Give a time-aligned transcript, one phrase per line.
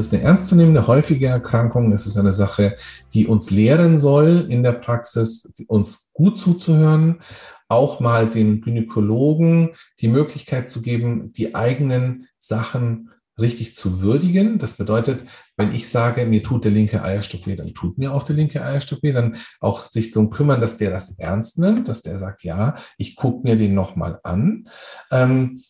[0.00, 1.92] ist eine ernstzunehmende, häufige Erkrankung.
[1.92, 2.76] Es ist eine Sache,
[3.14, 7.20] die uns lehren soll in der Praxis, uns gut zuzuhören,
[7.68, 9.70] auch mal dem Gynäkologen
[10.00, 14.58] die Möglichkeit zu geben, die eigenen Sachen richtig zu würdigen.
[14.58, 15.24] Das bedeutet,
[15.56, 18.62] wenn ich sage, mir tut der linke Eierstock weh, dann tut mir auch der linke
[18.62, 22.44] Eierstock weh, dann auch sich darum kümmern, dass der das ernst nimmt, dass der sagt,
[22.44, 24.68] ja, ich gucke mir den nochmal an.
[25.10, 25.60] Ähm,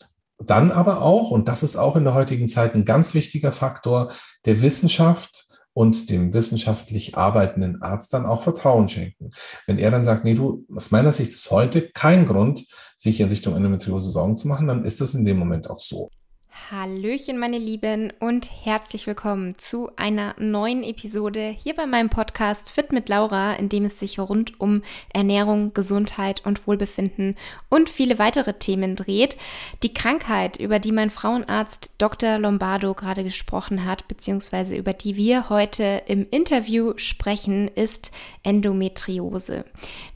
[0.45, 4.13] dann aber auch, und das ist auch in der heutigen Zeit ein ganz wichtiger Faktor,
[4.47, 9.31] der Wissenschaft und dem wissenschaftlich arbeitenden Arzt dann auch Vertrauen schenken.
[9.67, 13.29] Wenn er dann sagt, nee, du, aus meiner Sicht ist heute kein Grund, sich in
[13.29, 16.11] Richtung Endometriose Sorgen zu machen, dann ist das in dem Moment auch so.
[16.51, 22.93] Hallöchen, meine Lieben, und herzlich willkommen zu einer neuen Episode hier bei meinem Podcast Fit
[22.93, 27.37] mit Laura, in dem es sich rund um Ernährung, Gesundheit und Wohlbefinden
[27.69, 29.37] und viele weitere Themen dreht.
[29.85, 32.39] Die Krankheit, über die mein Frauenarzt Dr.
[32.39, 38.11] Lombardo gerade gesprochen hat, beziehungsweise über die wir heute im Interview sprechen, ist
[38.43, 39.65] Endometriose.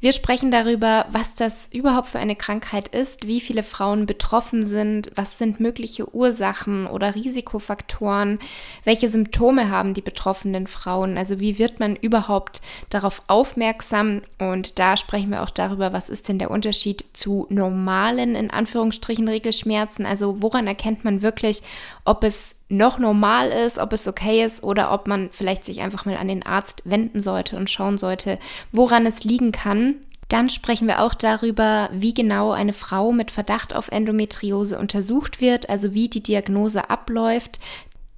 [0.00, 5.12] Wir sprechen darüber, was das überhaupt für eine Krankheit ist, wie viele Frauen betroffen sind,
[5.14, 8.38] was sind mögliche Ursachen, Ursachen oder Risikofaktoren?
[8.84, 11.18] Welche Symptome haben die betroffenen Frauen?
[11.18, 14.22] Also wie wird man überhaupt darauf aufmerksam?
[14.38, 19.28] Und da sprechen wir auch darüber, was ist denn der Unterschied zu normalen, in Anführungsstrichen,
[19.28, 20.06] Regelschmerzen?
[20.06, 21.60] Also woran erkennt man wirklich,
[22.06, 26.06] ob es noch normal ist, ob es okay ist oder ob man vielleicht sich einfach
[26.06, 28.38] mal an den Arzt wenden sollte und schauen sollte,
[28.72, 29.96] woran es liegen kann.
[30.28, 35.68] Dann sprechen wir auch darüber, wie genau eine Frau mit Verdacht auf Endometriose untersucht wird,
[35.68, 37.60] also wie die Diagnose abläuft.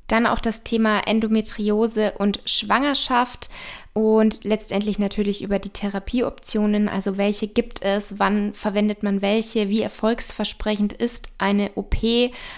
[0.07, 3.51] Dann auch das Thema Endometriose und Schwangerschaft
[3.97, 9.81] und letztendlich natürlich über die Therapieoptionen, also welche gibt es, wann verwendet man welche, wie
[9.81, 11.97] erfolgsversprechend ist eine OP,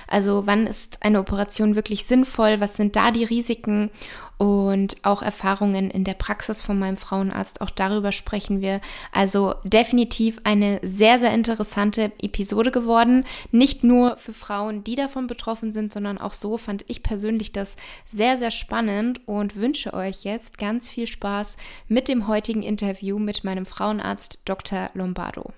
[0.08, 3.90] also wann ist eine Operation wirklich sinnvoll, was sind da die Risiken
[4.38, 7.60] und auch Erfahrungen in der Praxis von meinem Frauenarzt.
[7.60, 8.80] Auch darüber sprechen wir.
[9.12, 13.24] Also definitiv eine sehr, sehr interessante Episode geworden.
[13.50, 17.74] Nicht nur für Frauen, die davon betroffen sind, sondern auch so fand ich persönlich das
[18.06, 21.56] sehr, sehr spannend und wünsche euch jetzt ganz viel Spaß
[21.88, 24.90] mit dem heutigen Interview mit meinem Frauenarzt Dr.
[24.94, 25.52] Lombardo.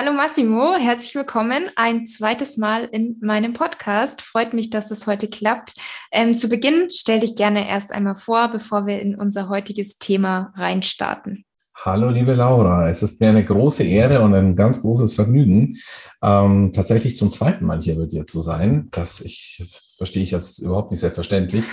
[0.00, 4.22] Hallo Massimo, herzlich willkommen ein zweites Mal in meinem Podcast.
[4.22, 5.72] Freut mich, dass es heute klappt.
[6.12, 10.52] Ähm, zu Beginn stell dich gerne erst einmal vor, bevor wir in unser heutiges Thema
[10.54, 11.44] reinstarten.
[11.74, 12.88] Hallo, liebe Laura.
[12.88, 15.76] Es ist mir eine große Ehre und ein ganz großes Vergnügen,
[16.22, 18.86] ähm, tatsächlich zum zweiten Mal hier bei dir zu sein.
[18.92, 19.66] Das ich,
[19.96, 21.64] verstehe ich jetzt überhaupt nicht selbstverständlich.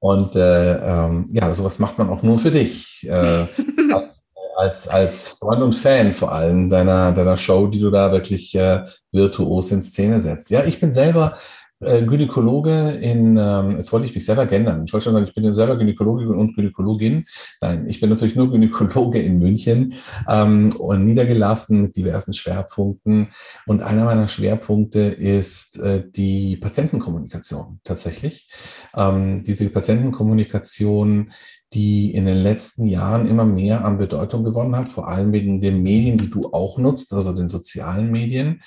[0.00, 3.06] Und äh, ähm, ja, sowas macht man auch nur für dich.
[3.08, 3.44] Äh,
[4.60, 8.82] als, als Freund und Fan vor allem deiner, deiner Show, die du da wirklich äh,
[9.10, 10.50] virtuos in Szene setzt.
[10.50, 11.34] Ja, ich bin selber
[11.80, 14.84] äh, Gynäkologe in, ähm, jetzt wollte ich mich selber gendern.
[14.84, 17.24] Ich wollte schon sagen, ich bin selber Gynäkologe und Gynäkologin.
[17.60, 19.94] Nein, ich bin natürlich nur Gynäkologe in München
[20.28, 23.28] ähm, und niedergelassen mit diversen Schwerpunkten.
[23.66, 28.48] Und einer meiner Schwerpunkte ist äh, die Patientenkommunikation tatsächlich.
[28.94, 31.30] Ähm, diese Patientenkommunikation
[31.72, 35.82] die in den letzten Jahren immer mehr an Bedeutung gewonnen hat, vor allem wegen den
[35.82, 38.60] Medien, die du auch nutzt, also den sozialen Medien.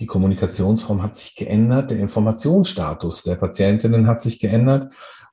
[0.00, 4.92] Die Kommunikationsform hat sich geändert, der Informationsstatus der Patientinnen hat sich geändert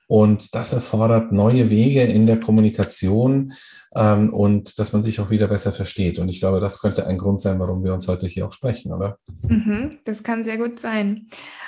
[0.10, 3.54] und das erfordert neue Wege in der Kommunikation
[3.94, 6.18] ähm, und dass man sich auch wieder besser versteht.
[6.18, 8.92] Und ich glaube, das könnte ein Grund sein, warum wir uns heute hier auch sprechen,
[8.92, 9.20] oder?
[9.48, 11.28] Mhm, das kann sehr gut sein.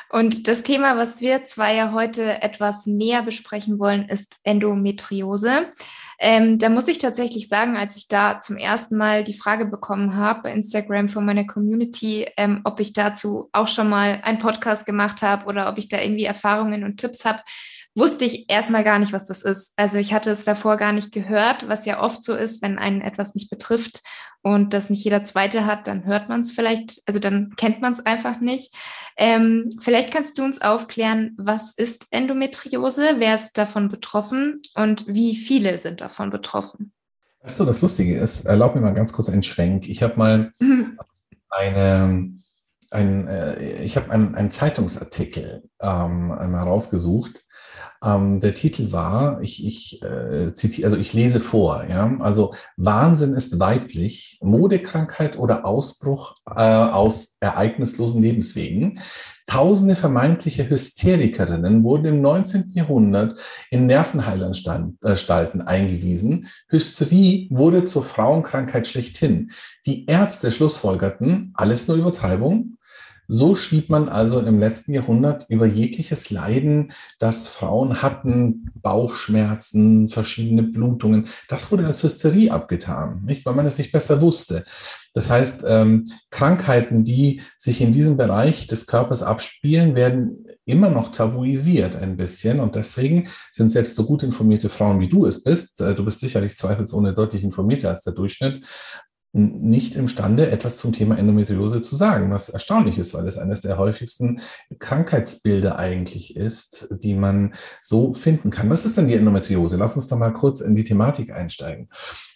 [0.10, 5.68] Und das Thema, was wir zwei ja heute etwas näher besprechen wollen, ist Endometriose.
[6.24, 10.16] Ähm, da muss ich tatsächlich sagen, als ich da zum ersten Mal die Frage bekommen
[10.16, 14.86] habe bei Instagram von meiner Community, ähm, ob ich dazu auch schon mal einen Podcast
[14.86, 17.40] gemacht habe oder ob ich da irgendwie Erfahrungen und Tipps habe,
[17.96, 19.74] wusste ich erstmal gar nicht, was das ist.
[19.78, 23.02] Also ich hatte es davor gar nicht gehört, was ja oft so ist, wenn einen
[23.02, 24.04] etwas nicht betrifft
[24.42, 27.94] und das nicht jeder Zweite hat, dann hört man es vielleicht, also dann kennt man
[27.94, 28.74] es einfach nicht.
[29.18, 35.36] Ähm, vielleicht kannst du uns aufklären, was ist Endometriose, wer ist davon betroffen und wie
[35.36, 36.94] viele sind davon betroffen?
[37.44, 39.88] Weißt du, das Lustige ist, erlaub mir mal ganz kurz einen Schwenk.
[39.88, 40.54] Ich habe mal
[41.50, 42.34] eine,
[42.92, 47.44] ein, äh, ich habe einen, einen Zeitungsartikel ähm, einmal rausgesucht
[48.04, 53.34] ähm, der Titel war, ich, ich äh, zitiere, also ich lese vor, ja, also Wahnsinn
[53.34, 59.00] ist weiblich, Modekrankheit oder Ausbruch äh, aus ereignislosen Lebenswegen.
[59.48, 62.70] Tausende vermeintliche Hysterikerinnen wurden im 19.
[62.74, 63.38] Jahrhundert
[63.70, 66.48] in Nervenheilanstalten eingewiesen.
[66.70, 69.52] Hysterie wurde zur Frauenkrankheit schlechthin.
[69.86, 72.78] Die Ärzte schlussfolgerten, alles nur Übertreibung,
[73.34, 80.64] So schrieb man also im letzten Jahrhundert über jegliches Leiden, das Frauen hatten, Bauchschmerzen, verschiedene
[80.64, 81.30] Blutungen.
[81.48, 84.66] Das wurde als Hysterie abgetan, nicht, weil man es nicht besser wusste.
[85.14, 91.10] Das heißt, ähm, Krankheiten, die sich in diesem Bereich des Körpers abspielen, werden immer noch
[91.10, 92.60] tabuisiert ein bisschen.
[92.60, 96.20] Und deswegen sind selbst so gut informierte Frauen, wie du es bist, äh, du bist
[96.20, 98.66] sicherlich zweifelsohne deutlich informierter als der Durchschnitt,
[99.34, 103.78] nicht imstande, etwas zum Thema Endometriose zu sagen, was erstaunlich ist, weil es eines der
[103.78, 104.42] häufigsten
[104.78, 108.70] Krankheitsbilder eigentlich ist, die man so finden kann.
[108.70, 109.78] Was ist denn die Endometriose?
[109.78, 111.88] Lass uns da mal kurz in die Thematik einsteigen.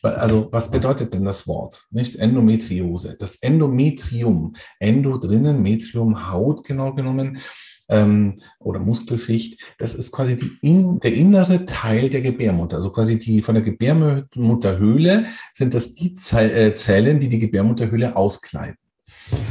[0.02, 1.86] Also, was bedeutet denn das Wort?
[1.92, 3.18] Nicht Endometriose.
[3.20, 7.40] Das Endometrium, Endo drinnen, Metrium, Haut genau genommen,
[7.90, 12.78] ähm, oder Muskelschicht, das ist quasi in, der innere Teil der Gebärmutter.
[12.78, 18.78] Also quasi die von der Gebärmutterhöhle sind das die äh, Zellen, die die Gebärmutterhöhle auskleiden.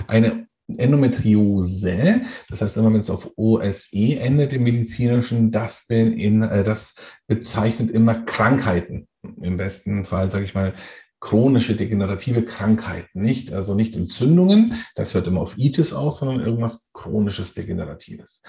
[0.07, 6.63] Eine Endometriose, das heißt immer, wenn es auf OSE endet im medizinischen, das, in, äh,
[6.63, 6.95] das
[7.27, 9.07] bezeichnet immer Krankheiten.
[9.41, 10.75] Im besten Fall, sage ich mal,
[11.25, 16.91] chronische degenerative Krankheiten, nicht, also nicht Entzündungen, das hört immer auf Itis aus, sondern irgendwas
[16.93, 18.43] chronisches Degeneratives.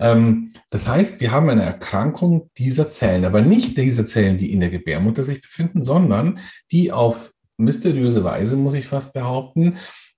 [0.00, 4.60] Ähm, das heißt, wir haben eine Erkrankung dieser Zellen, aber nicht dieser Zellen, die in
[4.60, 6.38] der Gebärmutter sich befinden, sondern
[6.70, 9.74] die auf mysteriöse Weise, muss ich fast behaupten,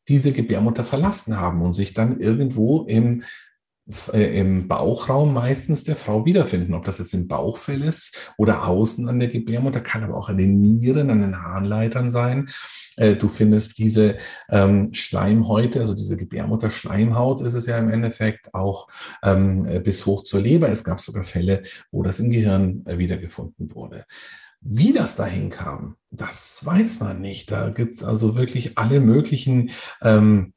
[0.06, 3.24] diese Gebärmutter verlassen haben und sich dann irgendwo im
[4.12, 6.72] im Bauchraum meistens der Frau wiederfinden.
[6.72, 10.38] Ob das jetzt im Bauchfell ist oder außen an der Gebärmutter, kann aber auch an
[10.38, 12.48] den Nieren, an den Harnleitern sein.
[12.96, 14.16] Äh, du findest diese
[14.48, 18.88] ähm, Schleimhäute, also diese Gebärmutterschleimhaut ist es ja im Endeffekt auch
[19.22, 20.70] ähm, äh, bis hoch zur Leber.
[20.70, 24.06] Es gab sogar Fälle, wo das im Gehirn äh, wiedergefunden wurde.
[24.66, 27.50] Wie das dahin kam, das weiß man nicht.
[27.50, 30.53] Da gibt es also wirklich alle möglichen ähm,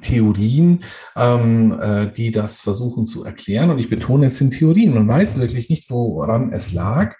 [0.00, 0.82] Theorien,
[1.14, 3.70] ähm, äh, die das versuchen zu erklären.
[3.70, 4.94] Und ich betone, es sind Theorien.
[4.94, 7.14] Man weiß wirklich nicht, woran es lag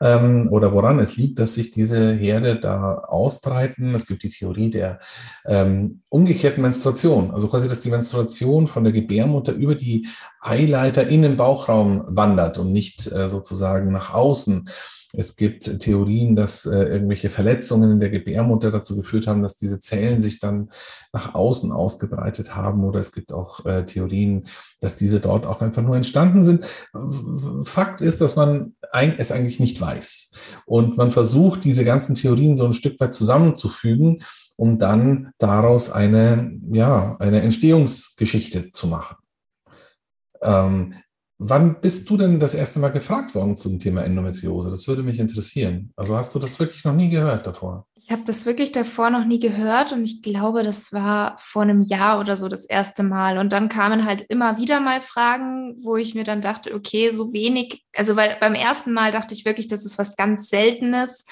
[0.00, 3.94] ähm, oder woran es liegt, dass sich diese Herde da ausbreiten.
[3.94, 5.00] Es gibt die Theorie der
[5.46, 10.06] ähm, umgekehrten Menstruation, also quasi, dass die Menstruation von der Gebärmutter über die
[10.40, 14.68] Eileiter in den Bauchraum wandert und nicht äh, sozusagen nach außen.
[15.12, 19.78] Es gibt Theorien, dass äh, irgendwelche Verletzungen in der Gebärmutter dazu geführt haben, dass diese
[19.78, 20.70] Zellen sich dann
[21.12, 22.84] nach außen ausgebreitet haben.
[22.84, 24.46] Oder es gibt auch äh, Theorien,
[24.80, 26.64] dass diese dort auch einfach nur entstanden sind.
[27.64, 30.30] Fakt ist, dass man ein, es eigentlich nicht weiß.
[30.64, 34.22] Und man versucht, diese ganzen Theorien so ein Stück weit zusammenzufügen,
[34.56, 39.16] um dann daraus eine, ja, eine Entstehungsgeschichte zu machen.
[40.42, 40.94] Ähm,
[41.44, 44.70] Wann bist du denn das erste Mal gefragt worden zum Thema Endometriose?
[44.70, 45.92] Das würde mich interessieren.
[45.96, 47.88] Also hast du das wirklich noch nie gehört davor?
[47.96, 51.82] Ich habe das wirklich davor noch nie gehört und ich glaube, das war vor einem
[51.82, 53.38] Jahr oder so das erste Mal.
[53.38, 57.32] Und dann kamen halt immer wieder mal Fragen, wo ich mir dann dachte, okay, so
[57.32, 61.24] wenig, also weil beim ersten Mal dachte ich wirklich, das ist was ganz Seltenes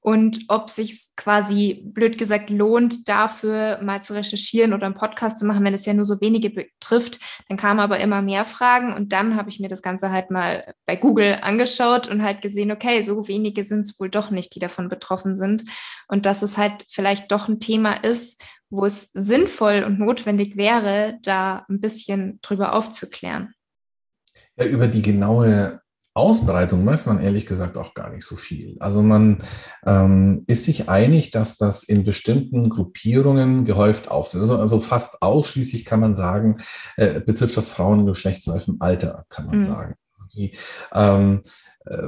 [0.00, 5.44] und ob sich quasi blöd gesagt lohnt, dafür mal zu recherchieren oder einen Podcast zu
[5.44, 7.18] machen, wenn es ja nur so wenige betrifft.
[7.48, 10.72] Dann kamen aber immer mehr Fragen und dann habe ich mir das Ganze halt mal
[10.86, 14.60] bei Google angeschaut und halt gesehen, okay, so wenige sind es wohl doch nicht, die
[14.60, 15.64] davon betroffen sind
[16.06, 21.18] und dass es halt vielleicht doch ein Thema ist, wo es sinnvoll und notwendig wäre,
[21.22, 23.52] da ein bisschen drüber aufzuklären.
[24.56, 25.80] Ja, über die genaue
[26.18, 28.76] Ausbreitung weiß man ehrlich gesagt auch gar nicht so viel.
[28.80, 29.42] Also man
[29.86, 34.40] ähm, ist sich einig, dass das in bestimmten Gruppierungen gehäuft auftritt.
[34.40, 36.58] Also, also fast ausschließlich kann man sagen,
[36.96, 39.64] äh, betrifft das Frauen im geschlechtsreifem Alter, kann man mhm.
[39.64, 39.94] sagen.
[40.14, 40.56] Also die,
[40.92, 41.42] ähm,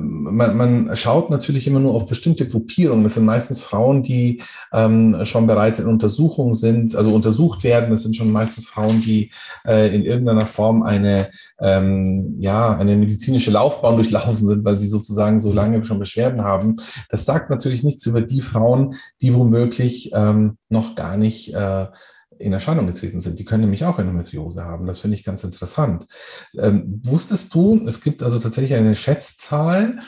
[0.00, 3.02] man, man schaut natürlich immer nur auf bestimmte Gruppierungen.
[3.02, 7.90] Das sind meistens Frauen, die ähm, schon bereits in Untersuchung sind, also untersucht werden.
[7.90, 9.30] Das sind schon meistens Frauen, die
[9.66, 15.40] äh, in irgendeiner Form eine, ähm, ja, eine medizinische Laufbahn durchlaufen sind, weil sie sozusagen
[15.40, 16.76] so lange schon Beschwerden haben.
[17.08, 21.86] Das sagt natürlich nichts über die Frauen, die womöglich ähm, noch gar nicht äh,
[22.40, 23.38] in Erscheinung getreten sind.
[23.38, 24.86] Die können nämlich auch Endometriose haben.
[24.86, 26.06] Das finde ich ganz interessant.
[26.56, 29.98] Ähm, wusstest du, es gibt also tatsächlich eine Schätzzahl,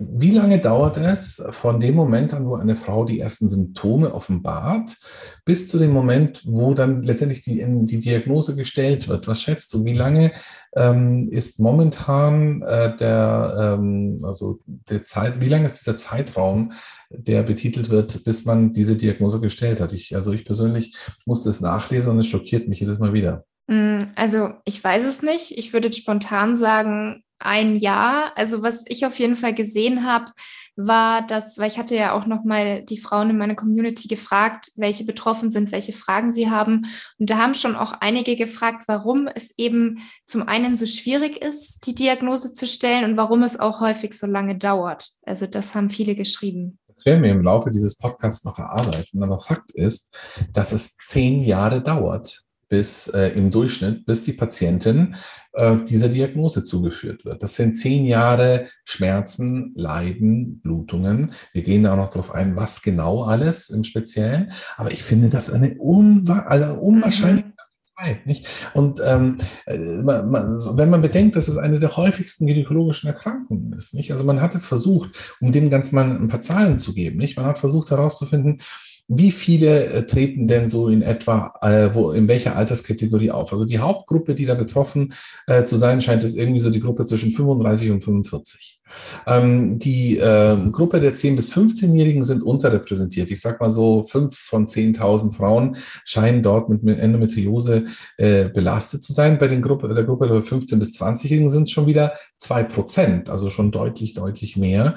[0.00, 4.96] wie lange dauert es von dem Moment an, wo eine Frau die ersten Symptome offenbart,
[5.44, 9.26] bis zu dem Moment, wo dann letztendlich die, die Diagnose gestellt wird?
[9.26, 9.84] Was schätzt du?
[9.84, 10.32] Wie lange
[10.76, 16.72] ähm, ist momentan äh, der, ähm, also der Zeit, wie lange ist dieser Zeitraum,
[17.10, 19.92] der betitelt wird, bis man diese Diagnose gestellt hat?
[19.92, 20.94] Ich, also ich persönlich
[21.26, 23.44] musste es nachlesen und es schockiert mich jedes Mal wieder.
[23.66, 25.58] Mm, also ich weiß es nicht.
[25.58, 28.32] Ich würde jetzt spontan sagen, ein Jahr.
[28.36, 30.32] Also was ich auf jeden Fall gesehen habe,
[30.78, 34.70] war das, weil ich hatte ja auch noch mal die Frauen in meiner Community gefragt,
[34.76, 36.86] welche betroffen sind, welche Fragen sie haben.
[37.18, 41.86] Und da haben schon auch einige gefragt, warum es eben zum einen so schwierig ist,
[41.86, 45.10] die Diagnose zu stellen und warum es auch häufig so lange dauert.
[45.22, 46.78] Also das haben viele geschrieben.
[46.86, 49.22] Das werden wir im Laufe dieses Podcasts noch erarbeiten.
[49.22, 50.16] Aber Fakt ist,
[50.52, 55.16] dass es zehn Jahre dauert, bis äh, im Durchschnitt, bis die Patientin
[55.54, 57.42] äh, dieser Diagnose zugeführt wird.
[57.42, 61.32] Das sind zehn Jahre Schmerzen, Leiden, Blutungen.
[61.52, 64.52] Wir gehen da auch noch darauf ein, was genau alles im Speziellen.
[64.76, 67.52] Aber ich finde das eine unwa also unwahrscheinlich mhm.
[67.98, 68.46] Zeit, nicht?
[68.74, 73.72] Und ähm, äh, man, man, wenn man bedenkt, dass es eine der häufigsten gynäkologischen Erkrankungen
[73.72, 74.12] ist, nicht?
[74.12, 77.36] Also man hat jetzt versucht, um dem ganz mal ein paar Zahlen zu geben, nicht?
[77.36, 78.60] Man hat versucht herauszufinden,
[79.08, 83.52] wie viele äh, treten denn so in etwa, äh, wo, in welcher Alterskategorie auf?
[83.52, 85.14] Also die Hauptgruppe, die da betroffen
[85.46, 88.80] äh, zu sein scheint, ist irgendwie so die Gruppe zwischen 35 und 45.
[89.26, 93.30] Ähm, die äh, Gruppe der 10- bis 15-Jährigen sind unterrepräsentiert.
[93.30, 97.84] Ich sag mal so, fünf von 10.000 Frauen scheinen dort mit Endometriose
[98.18, 99.38] äh, belastet zu sein.
[99.38, 103.30] Bei den Gruppe, der Gruppe der 15- bis 20-Jährigen sind es schon wieder zwei Prozent,
[103.30, 104.96] also schon deutlich, deutlich mehr.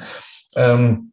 [0.58, 1.11] Ähm,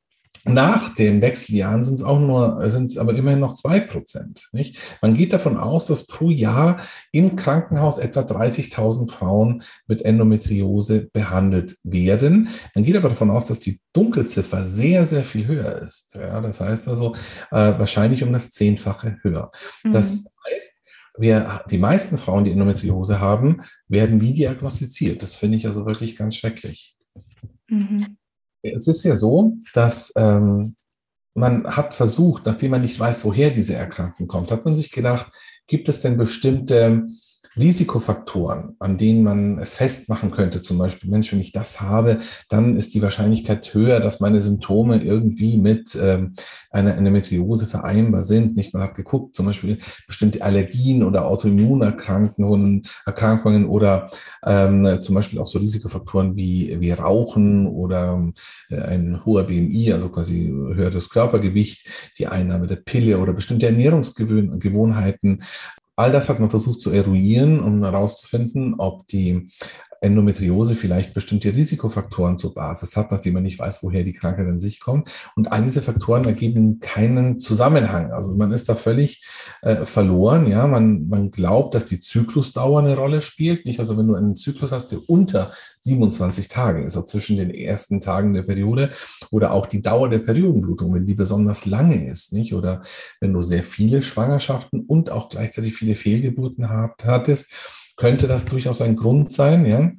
[0.49, 4.49] nach den Wechseljahren sind es auch nur, sind es aber immerhin noch zwei Prozent.
[4.53, 4.79] Nicht?
[5.01, 6.81] Man geht davon aus, dass pro Jahr
[7.13, 12.49] im Krankenhaus etwa 30.000 Frauen mit Endometriose behandelt werden.
[12.75, 16.15] Man geht aber davon aus, dass die Dunkelziffer sehr, sehr viel höher ist.
[16.15, 17.15] Ja, das heißt also
[17.51, 19.51] äh, wahrscheinlich um das Zehnfache höher.
[19.85, 19.93] Mhm.
[19.93, 20.73] Das heißt,
[21.19, 25.23] wir, die meisten Frauen, die Endometriose haben, werden nie diagnostiziert.
[25.23, 26.97] Das finde ich also wirklich ganz schrecklich.
[27.69, 28.19] Mhm
[28.63, 30.77] es ist ja so, dass ähm,
[31.35, 35.31] man hat versucht, nachdem man nicht weiß, woher diese Erkrankung kommt, hat man sich gedacht,
[35.67, 37.07] gibt es denn bestimmte
[37.59, 42.77] Risikofaktoren, an denen man es festmachen könnte, zum Beispiel, Mensch, wenn ich das habe, dann
[42.77, 46.35] ist die Wahrscheinlichkeit höher, dass meine Symptome irgendwie mit ähm,
[46.71, 48.57] einer Endometriose vereinbar sind.
[48.57, 54.09] Nicht, man hat geguckt, zum Beispiel bestimmte Allergien oder Autoimmunerkrankungen Erkrankungen oder
[54.45, 58.33] ähm, zum Beispiel auch so Risikofaktoren wie, wie Rauchen oder
[58.71, 61.89] äh, ein hoher BMI, also quasi höheres Körpergewicht,
[62.19, 65.43] die Einnahme der Pille oder bestimmte Ernährungsgewohnheiten
[65.99, 69.49] All das hat man versucht zu eruieren, um herauszufinden, ob die
[70.01, 74.61] Endometriose vielleicht bestimmte Risikofaktoren zur Basis hat, nachdem man nicht weiß, woher die Krankheit an
[74.61, 75.11] sich kommt.
[75.37, 78.13] Und all diese Faktoren ergeben keinen Zusammenhang.
[78.13, 79.27] Also man ist da völlig
[79.63, 80.47] äh, verloren.
[80.47, 83.67] Ja, man, man glaubt, dass die Zyklusdauer eine Rolle spielt.
[83.67, 87.51] Nicht, also wenn du einen Zyklus hast, der unter 27 Tage ist, also zwischen den
[87.51, 88.91] ersten Tagen der Periode
[89.31, 92.55] oder auch die Dauer der Periodenblutung, wenn die besonders lange ist, nicht?
[92.55, 92.83] Oder
[93.21, 97.53] wenn du sehr viele Schwangerschaften und auch gleichzeitig viele Fehlgeburten hattest,
[97.99, 99.93] könnte das durchaus ein Grund sein, ja.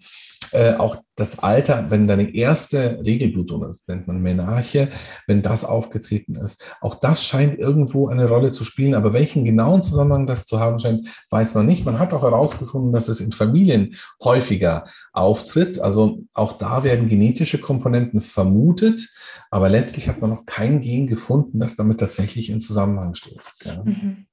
[0.52, 4.90] Äh, auch das Alter, wenn deine erste Regelblutung, das nennt man Menarche,
[5.28, 8.96] wenn das aufgetreten ist, auch das scheint irgendwo eine Rolle zu spielen.
[8.96, 11.86] Aber welchen genauen Zusammenhang das zu haben scheint, weiß man nicht.
[11.86, 15.80] Man hat auch herausgefunden, dass es in Familien häufiger auftritt.
[15.80, 19.08] Also auch da werden genetische Komponenten vermutet,
[19.52, 23.42] aber letztlich hat man noch kein Gen gefunden, das damit tatsächlich in Zusammenhang steht.
[23.64, 23.84] Ja.
[23.84, 24.26] Mhm.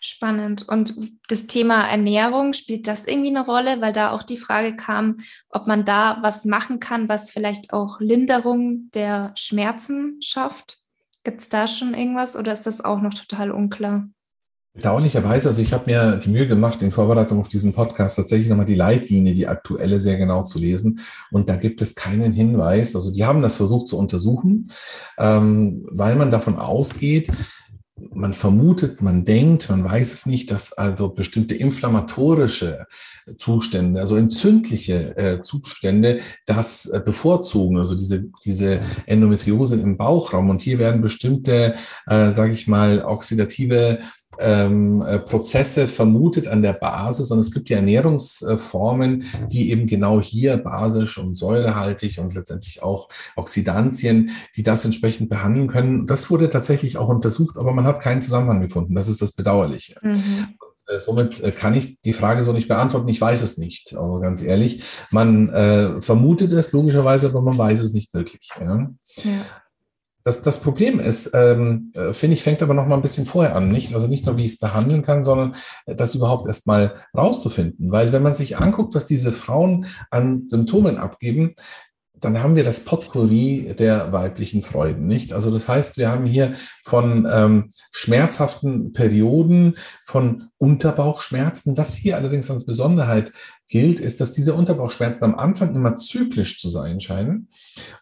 [0.00, 0.66] Spannend.
[0.66, 0.94] Und
[1.28, 3.82] das Thema Ernährung, spielt das irgendwie eine Rolle?
[3.82, 5.18] Weil da auch die Frage kam,
[5.50, 10.78] ob man da was machen kann, was vielleicht auch Linderung der Schmerzen schafft.
[11.22, 14.08] Gibt es da schon irgendwas oder ist das auch noch total unklar?
[14.72, 18.66] Bedauerlicherweise, also ich habe mir die Mühe gemacht, in Vorbereitung auf diesen Podcast tatsächlich nochmal
[18.66, 21.00] die Leitlinie, die aktuelle, sehr genau zu lesen.
[21.32, 22.94] Und da gibt es keinen Hinweis.
[22.94, 24.70] Also die haben das versucht zu untersuchen,
[25.18, 27.28] ähm, weil man davon ausgeht,
[28.12, 32.86] man vermutet, man denkt, man weiß es nicht, dass also bestimmte inflammatorische
[33.36, 40.50] Zustände, also entzündliche äh, Zustände, das äh, bevorzugen, also diese, diese Endometriose im Bauchraum.
[40.50, 41.74] Und hier werden bestimmte,
[42.06, 44.00] äh, sage ich mal, oxidative
[44.38, 47.30] ähm, äh, Prozesse vermutet an der Basis.
[47.30, 53.08] Und es gibt ja Ernährungsformen, die eben genau hier basisch und säurehaltig und letztendlich auch
[53.36, 56.06] Oxidantien, die das entsprechend behandeln können.
[56.06, 58.94] Das wurde tatsächlich auch untersucht, aber man hat keinen Zusammenhang gefunden.
[58.94, 59.96] Das ist das Bedauerliche.
[60.02, 60.54] Mhm.
[60.90, 63.08] Äh, somit äh, kann ich die Frage so nicht beantworten.
[63.08, 64.82] Ich weiß es nicht, aber ganz ehrlich.
[65.10, 68.50] Man äh, vermutet es logischerweise, aber man weiß es nicht wirklich.
[68.60, 68.90] Ja?
[69.16, 69.30] ja.
[70.22, 73.56] Das, das Problem ist, ähm, äh, finde ich, fängt aber noch mal ein bisschen vorher
[73.56, 73.70] an.
[73.70, 75.54] Nicht, also nicht nur, wie ich es behandeln kann, sondern
[75.86, 77.90] das überhaupt erst mal rauszufinden.
[77.90, 81.54] Weil wenn man sich anguckt, was diese Frauen an Symptomen abgeben,
[82.20, 85.32] dann haben wir das Potpourri der weiblichen Freuden, nicht?
[85.32, 86.52] Also das heißt, wir haben hier
[86.84, 93.32] von ähm, schmerzhaften Perioden, von Unterbauchschmerzen, was hier allerdings als Besonderheit
[93.70, 97.48] gilt, ist, dass diese Unterbauchschmerzen am Anfang immer zyklisch zu sein scheinen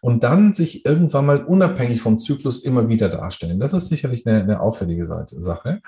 [0.01, 3.59] und dann sich irgendwann mal unabhängig vom Zyklus immer wieder darstellen.
[3.59, 5.81] Das ist sicherlich eine, eine auffällige Sache.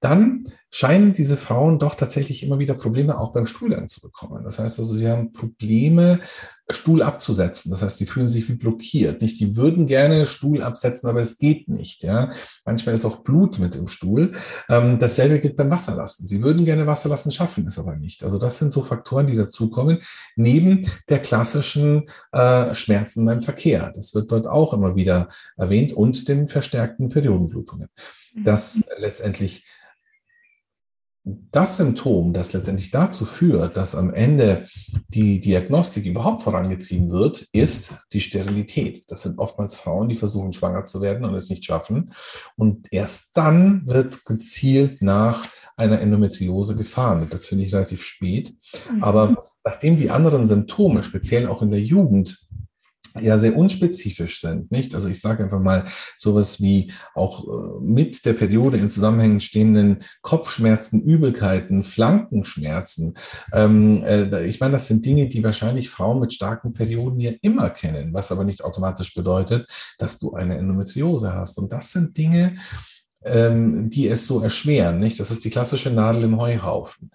[0.00, 4.44] Dann scheinen diese Frauen doch tatsächlich immer wieder Probleme auch beim Stuhlgang zu bekommen.
[4.44, 6.20] Das heißt also, sie haben Probleme,
[6.72, 7.70] Stuhl abzusetzen.
[7.70, 9.22] Das heißt, sie fühlen sich wie blockiert.
[9.22, 12.02] Nicht, die würden gerne Stuhl absetzen, aber es geht nicht.
[12.02, 12.30] Ja,
[12.64, 14.32] manchmal ist auch Blut mit im Stuhl.
[14.68, 16.26] Ähm, dasselbe gilt beim Wasserlassen.
[16.26, 18.24] Sie würden gerne Wasserlassen schaffen, ist aber nicht.
[18.24, 20.00] Also das sind so Faktoren, die dazukommen,
[20.36, 23.92] neben der klassischen äh, Schmerzen beim Verkehr.
[23.94, 27.88] Das wird dort auch immer wieder erwähnt und den verstärkten Periodenblutungen.
[28.44, 28.84] Das mhm.
[28.98, 29.64] letztendlich
[31.24, 34.64] das Symptom, das letztendlich dazu führt, dass am Ende
[35.08, 39.04] die Diagnostik überhaupt vorangetrieben wird, ist die Sterilität.
[39.08, 42.12] Das sind oftmals Frauen, die versuchen, schwanger zu werden und es nicht schaffen.
[42.56, 45.42] Und erst dann wird gezielt nach
[45.76, 47.26] einer Endometriose gefahren.
[47.28, 48.54] Das finde ich relativ spät.
[48.90, 49.04] Mhm.
[49.04, 52.46] Aber nachdem die anderen Symptome, speziell auch in der Jugend,
[53.18, 54.94] ja sehr unspezifisch sind, nicht?
[54.94, 55.84] Also ich sage einfach mal
[56.18, 63.14] sowas wie auch äh, mit der Periode in Zusammenhängen stehenden Kopfschmerzen, Übelkeiten, Flankenschmerzen.
[63.52, 67.70] Ähm, äh, ich meine, das sind Dinge, die wahrscheinlich Frauen mit starken Perioden ja immer
[67.70, 71.58] kennen, was aber nicht automatisch bedeutet, dass du eine Endometriose hast.
[71.58, 72.58] Und das sind Dinge,
[73.24, 75.20] ähm, die es so erschweren, nicht?
[75.20, 77.10] Das ist die klassische Nadel im Heuhaufen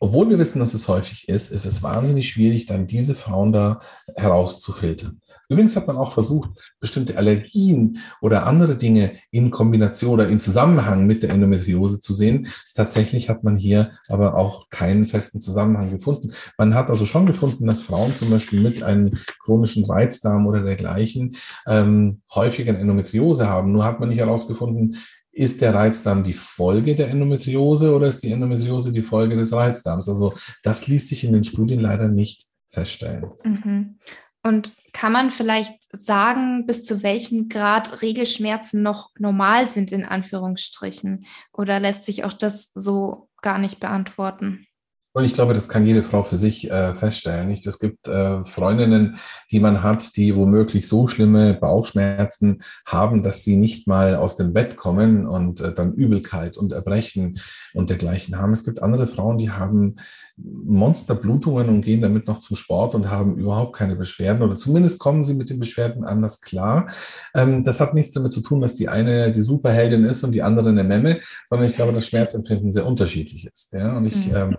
[0.00, 3.80] obwohl wir wissen, dass es häufig ist, ist es wahnsinnig schwierig, dann diese Frauen da
[4.14, 5.20] herauszufiltern.
[5.50, 11.06] Übrigens hat man auch versucht, bestimmte Allergien oder andere Dinge in Kombination oder in Zusammenhang
[11.06, 12.48] mit der Endometriose zu sehen.
[12.74, 16.32] Tatsächlich hat man hier aber auch keinen festen Zusammenhang gefunden.
[16.58, 19.10] Man hat also schon gefunden, dass Frauen zum Beispiel mit einem
[19.42, 21.34] chronischen Reizdarm oder dergleichen
[21.66, 23.72] ähm, häufiger Endometriose haben.
[23.72, 24.96] Nur hat man nicht herausgefunden,
[25.38, 30.08] ist der Reizdarm die Folge der Endometriose oder ist die Endometriose die Folge des Reizdarms?
[30.08, 33.32] Also das ließ sich in den Studien leider nicht feststellen.
[33.44, 33.98] Mhm.
[34.42, 41.26] Und kann man vielleicht sagen, bis zu welchem Grad Regelschmerzen noch normal sind, in Anführungsstrichen?
[41.52, 44.66] Oder lässt sich auch das so gar nicht beantworten?
[45.14, 47.48] Und ich glaube, das kann jede Frau für sich äh, feststellen.
[47.48, 47.66] Nicht?
[47.66, 49.16] Es gibt äh, Freundinnen,
[49.50, 54.52] die man hat, die womöglich so schlimme Bauchschmerzen haben, dass sie nicht mal aus dem
[54.52, 57.40] Bett kommen und äh, dann Übelkeit und Erbrechen
[57.72, 58.52] und dergleichen haben.
[58.52, 59.96] Es gibt andere Frauen, die haben
[60.36, 65.24] Monsterblutungen und gehen damit noch zum Sport und haben überhaupt keine Beschwerden oder zumindest kommen
[65.24, 66.86] sie mit den Beschwerden anders klar.
[67.34, 70.42] Ähm, das hat nichts damit zu tun, dass die eine die Superheldin ist und die
[70.42, 73.72] andere eine Memme, sondern ich glaube, das Schmerzempfinden sehr unterschiedlich ist.
[73.72, 73.96] Ja?
[73.96, 74.36] Und ich mhm.
[74.36, 74.56] ähm,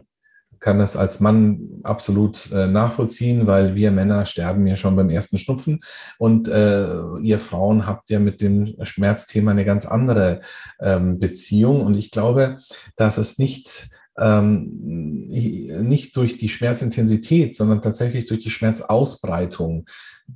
[0.60, 5.38] kann das als Mann absolut äh, nachvollziehen, weil wir Männer sterben ja schon beim ersten
[5.38, 5.82] Schnupfen
[6.18, 6.88] und äh,
[7.22, 10.42] ihr Frauen habt ja mit dem Schmerzthema eine ganz andere
[10.82, 11.82] ähm, Beziehung.
[11.82, 12.58] Und ich glaube,
[12.96, 19.86] dass es nicht ähm, nicht durch die Schmerzintensität, sondern tatsächlich durch die Schmerzausbreitung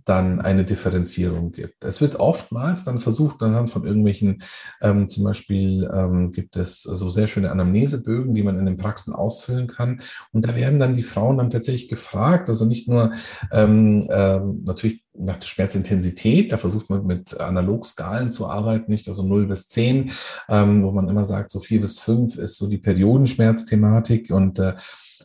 [0.05, 1.83] dann eine Differenzierung gibt.
[1.83, 4.41] Es wird oftmals dann versucht, anhand von irgendwelchen,
[4.81, 9.13] ähm, zum Beispiel ähm, gibt es so sehr schöne Anamnesebögen, die man in den Praxen
[9.13, 10.01] ausfüllen kann.
[10.31, 13.13] Und da werden dann die Frauen dann tatsächlich gefragt, also nicht nur
[13.51, 19.23] ähm, ähm, natürlich nach der Schmerzintensität, da versucht man mit Analogskalen zu arbeiten, nicht also
[19.23, 20.11] 0 bis 10,
[20.49, 24.73] ähm, wo man immer sagt, so 4 bis 5 ist so die Periodenschmerzthematik und äh,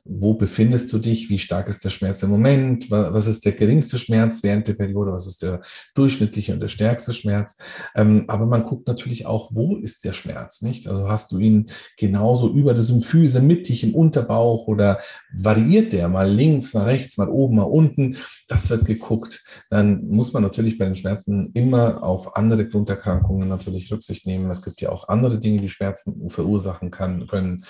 [0.04, 3.98] wo befindest du dich, wie stark ist der Schmerz im Moment, was ist der geringste
[3.98, 5.61] Schmerz während der Periode, was ist der
[5.94, 7.56] durchschnittliche und der stärkste Schmerz.
[7.94, 10.87] Ähm, aber man guckt natürlich auch, wo ist der Schmerz, nicht?
[10.87, 15.00] Also hast du ihn genauso über der Symphyse mittig im Unterbauch oder
[15.32, 18.16] variiert der mal links, mal rechts, mal oben, mal unten?
[18.48, 19.42] Das wird geguckt.
[19.70, 24.50] Dann muss man natürlich bei den Schmerzen immer auf andere Grunderkrankungen natürlich Rücksicht nehmen.
[24.50, 27.64] Es gibt ja auch andere Dinge, die Schmerzen verursachen können.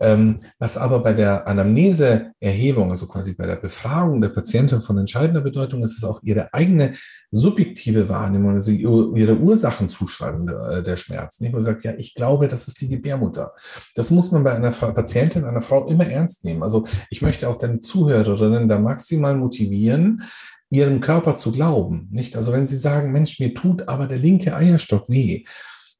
[0.00, 5.42] Ähm, was aber bei der Anamneseerhebung, also quasi bei der Befragung der Patientin von entscheidender
[5.42, 6.92] Bedeutung ist, ist auch ihre eigene
[7.30, 11.52] subjektive Wahrnehmung, also ihre Ursachenzuschreibung der, äh, der Schmerzen.
[11.52, 13.52] Man sagt, ja, ich glaube, das ist die Gebärmutter.
[13.94, 16.62] Das muss man bei einer Patientin, einer Frau immer ernst nehmen.
[16.62, 20.22] Also ich möchte auch den Zuhörerinnen da maximal motivieren,
[20.70, 22.08] ihrem Körper zu glauben.
[22.10, 22.36] Nicht?
[22.36, 25.44] Also wenn sie sagen, Mensch, mir tut aber der linke Eierstock weh.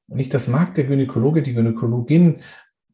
[0.07, 2.41] Nicht, das mag der Gynäkologe, die Gynäkologin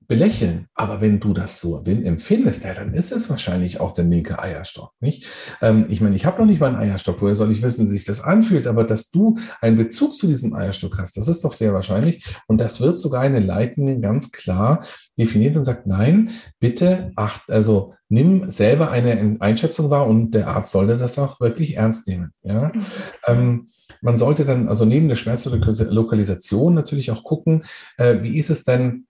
[0.09, 0.67] belächeln.
[0.75, 4.93] Aber wenn du das so empfindest, ja, dann ist es wahrscheinlich auch der linke Eierstock,
[5.01, 5.27] nicht?
[5.63, 7.21] Ähm, ich meine, ich habe noch nicht mal einen Eierstock.
[7.21, 8.67] Woher soll ich wissen, wie sich das anfühlt?
[8.67, 12.25] Aber dass du einen Bezug zu diesem Eierstock hast, das ist doch sehr wahrscheinlich.
[12.47, 14.85] Und das wird sogar eine Leitlinie ganz klar
[15.19, 20.73] definiert und sagt, nein, bitte acht, also nimm selber eine Einschätzung wahr und der Arzt
[20.73, 22.69] sollte das auch wirklich ernst nehmen, ja?
[22.69, 22.81] Mhm.
[23.27, 23.69] Ähm,
[24.03, 27.65] man sollte dann also neben der Schmerzlokalisation natürlich auch gucken,
[27.97, 29.06] äh, wie ist es denn,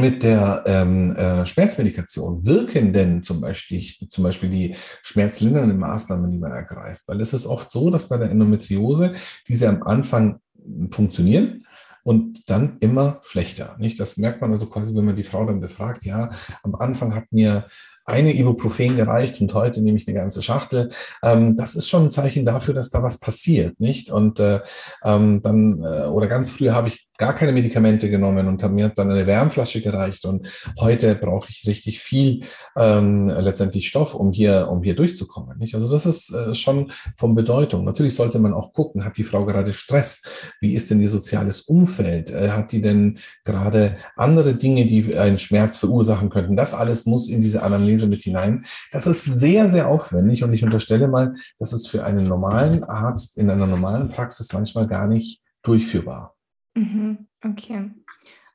[0.00, 6.38] mit der ähm, äh, Schmerzmedikation wirken denn zum Beispiel, zum Beispiel die schmerzlindernden Maßnahmen, die
[6.38, 7.02] man ergreift?
[7.06, 9.12] Weil es ist oft so, dass bei der Endometriose
[9.46, 10.40] diese am Anfang
[10.90, 11.64] funktionieren,
[12.08, 13.76] und dann immer schlechter.
[13.78, 14.00] Nicht?
[14.00, 16.30] Das merkt man also quasi, wenn man die Frau dann befragt, ja,
[16.62, 17.66] am Anfang hat mir
[18.08, 20.88] eine Ibuprofen gereicht und heute nehme ich eine ganze Schachtel.
[21.22, 24.10] Ähm, das ist schon ein Zeichen dafür, dass da was passiert, nicht?
[24.10, 24.60] Und äh,
[25.04, 29.10] ähm, dann, äh, oder ganz früh habe ich gar keine Medikamente genommen und mir dann
[29.10, 30.24] eine Wärmflasche gereicht.
[30.24, 30.48] Und
[30.80, 32.42] heute brauche ich richtig viel
[32.76, 35.58] ähm, letztendlich Stoff, um hier, um hier durchzukommen.
[35.58, 35.74] Nicht?
[35.74, 37.84] Also das ist äh, schon von Bedeutung.
[37.84, 40.22] Natürlich sollte man auch gucken, hat die Frau gerade Stress?
[40.60, 42.30] Wie ist denn ihr soziales Umfeld?
[42.30, 46.56] Äh, hat die denn gerade andere Dinge, die einen Schmerz verursachen könnten?
[46.56, 47.64] Das alles muss in diese
[47.98, 48.64] Anamnese mit hinein.
[48.92, 53.36] Das ist sehr, sehr aufwendig und ich unterstelle mal, das ist für einen normalen Arzt
[53.36, 56.34] in einer normalen Praxis manchmal gar nicht durchführbar.
[56.74, 57.90] Mhm, okay.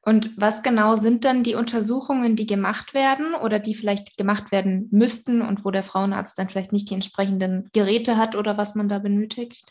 [0.05, 4.89] Und was genau sind dann die Untersuchungen, die gemacht werden oder die vielleicht gemacht werden
[4.91, 8.89] müssten und wo der Frauenarzt dann vielleicht nicht die entsprechenden Geräte hat oder was man
[8.89, 9.63] da benötigt?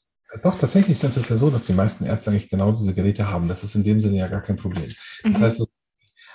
[0.42, 3.48] Doch, tatsächlich ist es ja so, dass die meisten Ärzte eigentlich genau diese Geräte haben.
[3.48, 4.90] Das ist in dem Sinne ja gar kein Problem.
[5.22, 5.42] Das mhm.
[5.42, 5.71] heißt, es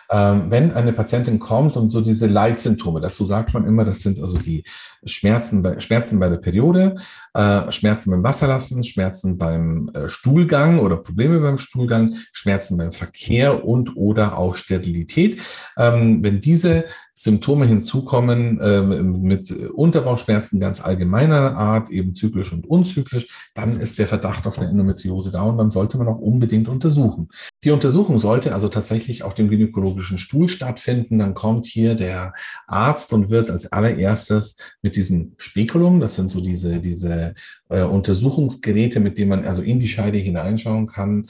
[0.10, 4.38] wenn eine Patientin kommt und so diese Leitsymptome, dazu sagt man immer, das sind also
[4.38, 4.64] die
[5.06, 6.96] Schmerzen bei, Schmerzen bei der Periode,
[7.34, 13.66] äh, Schmerzen beim Wasserlassen, Schmerzen beim äh, Stuhlgang oder Probleme beim Stuhlgang, Schmerzen beim Verkehr
[13.66, 15.42] und oder auch Sterilität.
[15.78, 16.86] Ähm, wenn diese
[17.20, 24.08] Symptome hinzukommen äh, mit Unterbauchschmerzen ganz allgemeiner Art, eben zyklisch und unzyklisch, dann ist der
[24.08, 27.30] Verdacht auf eine Endometriose da und dann sollte man auch unbedingt untersuchen.
[27.64, 31.18] Die Untersuchung sollte also tatsächlich auch dem gynäkologischen Stuhl stattfinden.
[31.18, 32.34] Dann kommt hier der
[32.68, 37.34] Arzt und wird als allererstes mit diesem Spekulum, das sind so diese, diese
[37.70, 41.26] äh, Untersuchungsgeräte, mit denen man also in die Scheide hineinschauen kann,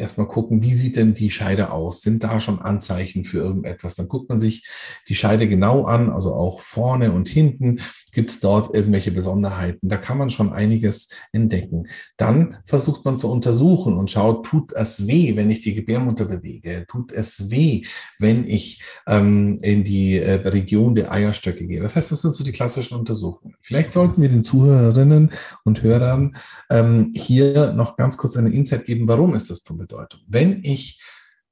[0.00, 2.02] erstmal gucken, wie sieht denn die Scheide aus?
[2.02, 3.94] Sind da schon Anzeichen für irgendetwas?
[3.94, 4.66] Dann guckt man sich
[5.08, 7.80] die Scheide genau an, also auch vorne und hinten.
[8.12, 9.88] Gibt es dort irgendwelche Besonderheiten?
[9.88, 11.88] Da kann man schon einiges entdecken.
[12.16, 16.86] Dann versucht man zu untersuchen und schaut, tut es weh, wenn ich die Gebärmutter bewege?
[16.88, 17.82] Tut es weh,
[18.18, 21.80] wenn ich ähm, in die äh, Region der Eierstöcke gehe?
[21.80, 23.54] Das heißt, das sind so die klassischen Untersuchungen.
[23.60, 25.30] Vielleicht sollten wir den Zuhörerinnen
[25.64, 26.36] und Hörern
[26.70, 30.20] ähm, hier noch ganz kurz eine Insight geben, warum ist das von Bedeutung?
[30.28, 31.00] Wenn ich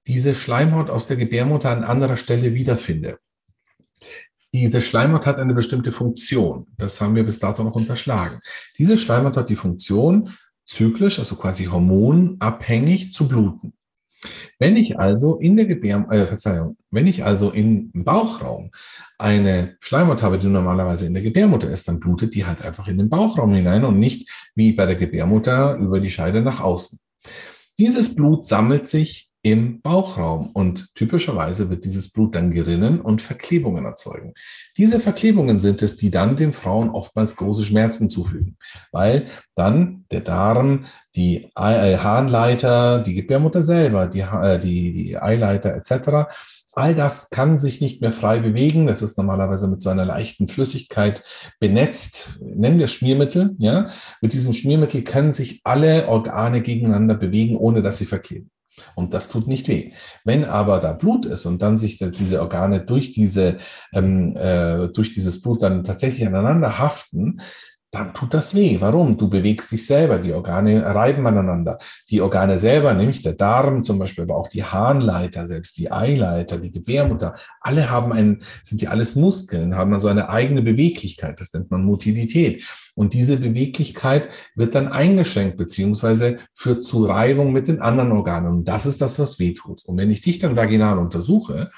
[0.06, 3.18] diese Schleimhaut aus der Gebärmutter an anderer Stelle wiederfinde,
[4.54, 6.66] diese Schleimhaut hat eine bestimmte Funktion.
[6.78, 8.40] Das haben wir bis dato noch unterschlagen.
[8.78, 10.30] Diese Schleimhaut hat die Funktion,
[10.64, 13.74] zyklisch, also quasi hormonabhängig zu bluten.
[14.58, 18.70] Wenn ich also in der Gebärmutter, äh, Verzeihung, wenn ich also im Bauchraum
[19.18, 22.98] eine Schleimhaut habe, die normalerweise in der Gebärmutter ist, dann blutet die halt einfach in
[22.98, 26.98] den Bauchraum hinein und nicht wie bei der Gebärmutter über die Scheide nach außen.
[27.78, 33.84] Dieses Blut sammelt sich im Bauchraum und typischerweise wird dieses Blut dann gerinnen und Verklebungen
[33.84, 34.34] erzeugen.
[34.76, 38.56] Diese Verklebungen sind es, die dann den Frauen oftmals große Schmerzen zufügen,
[38.90, 45.74] weil dann der Darm, die äh, Harnleiter, die Gebärmutter selber, die, äh, die, die Eileiter
[45.74, 46.28] etc.,
[46.78, 48.86] All das kann sich nicht mehr frei bewegen.
[48.86, 51.24] Das ist normalerweise mit so einer leichten Flüssigkeit
[51.58, 52.38] benetzt.
[52.40, 53.56] Nennen wir Schmiermittel.
[53.58, 58.52] Ja, mit diesem Schmiermittel können sich alle Organe gegeneinander bewegen, ohne dass sie verkleben.
[58.94, 59.92] Und das tut nicht weh.
[60.24, 63.58] Wenn aber da Blut ist und dann sich diese Organe durch diese,
[63.92, 67.40] ähm, äh, durch dieses Blut dann tatsächlich aneinander haften,
[67.90, 68.76] dann tut das weh.
[68.80, 69.16] Warum?
[69.16, 71.78] Du bewegst dich selber, die Organe reiben aneinander.
[72.10, 76.58] Die Organe selber, nämlich der Darm zum Beispiel, aber auch die Harnleiter, selbst die Eileiter,
[76.58, 81.40] die Gebärmutter, alle haben einen, sind ja alles Muskeln, haben also eine eigene Beweglichkeit.
[81.40, 82.62] Das nennt man Motilität.
[82.94, 88.48] Und diese Beweglichkeit wird dann eingeschränkt, beziehungsweise führt zu Reibung mit den anderen Organen.
[88.48, 89.84] Und das ist das, was weh tut.
[89.86, 91.70] Und wenn ich dich dann vaginal untersuche,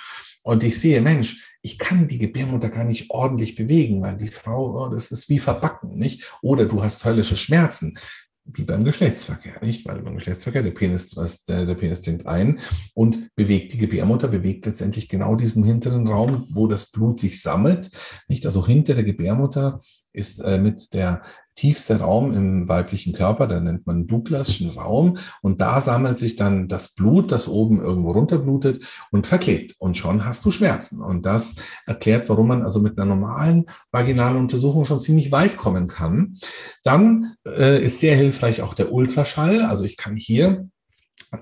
[0.51, 4.85] und ich sehe, Mensch, ich kann die Gebärmutter gar nicht ordentlich bewegen, weil die Frau,
[4.85, 6.29] oh, das ist wie verbacken, nicht?
[6.43, 7.97] Oder du hast höllische Schmerzen
[8.45, 9.87] wie beim Geschlechtsverkehr, nicht?
[9.87, 11.11] Weil beim Geschlechtsverkehr der Penis,
[11.47, 12.59] der, der Penis dringt ein
[12.95, 17.89] und bewegt die Gebärmutter, bewegt letztendlich genau diesen hinteren Raum, wo das Blut sich sammelt,
[18.27, 18.45] nicht?
[18.45, 19.79] Also hinter der Gebärmutter
[20.13, 21.23] ist äh, mit der
[21.61, 25.19] tiefste Raum im weiblichen Körper, den nennt man Douglasschen Raum.
[25.43, 29.75] Und da sammelt sich dann das Blut, das oben irgendwo runterblutet und verklebt.
[29.79, 31.03] Und schon hast du Schmerzen.
[31.03, 35.87] Und das erklärt, warum man also mit einer normalen vaginalen Untersuchung schon ziemlich weit kommen
[35.87, 36.35] kann.
[36.83, 39.61] Dann äh, ist sehr hilfreich auch der Ultraschall.
[39.61, 40.71] Also ich kann hier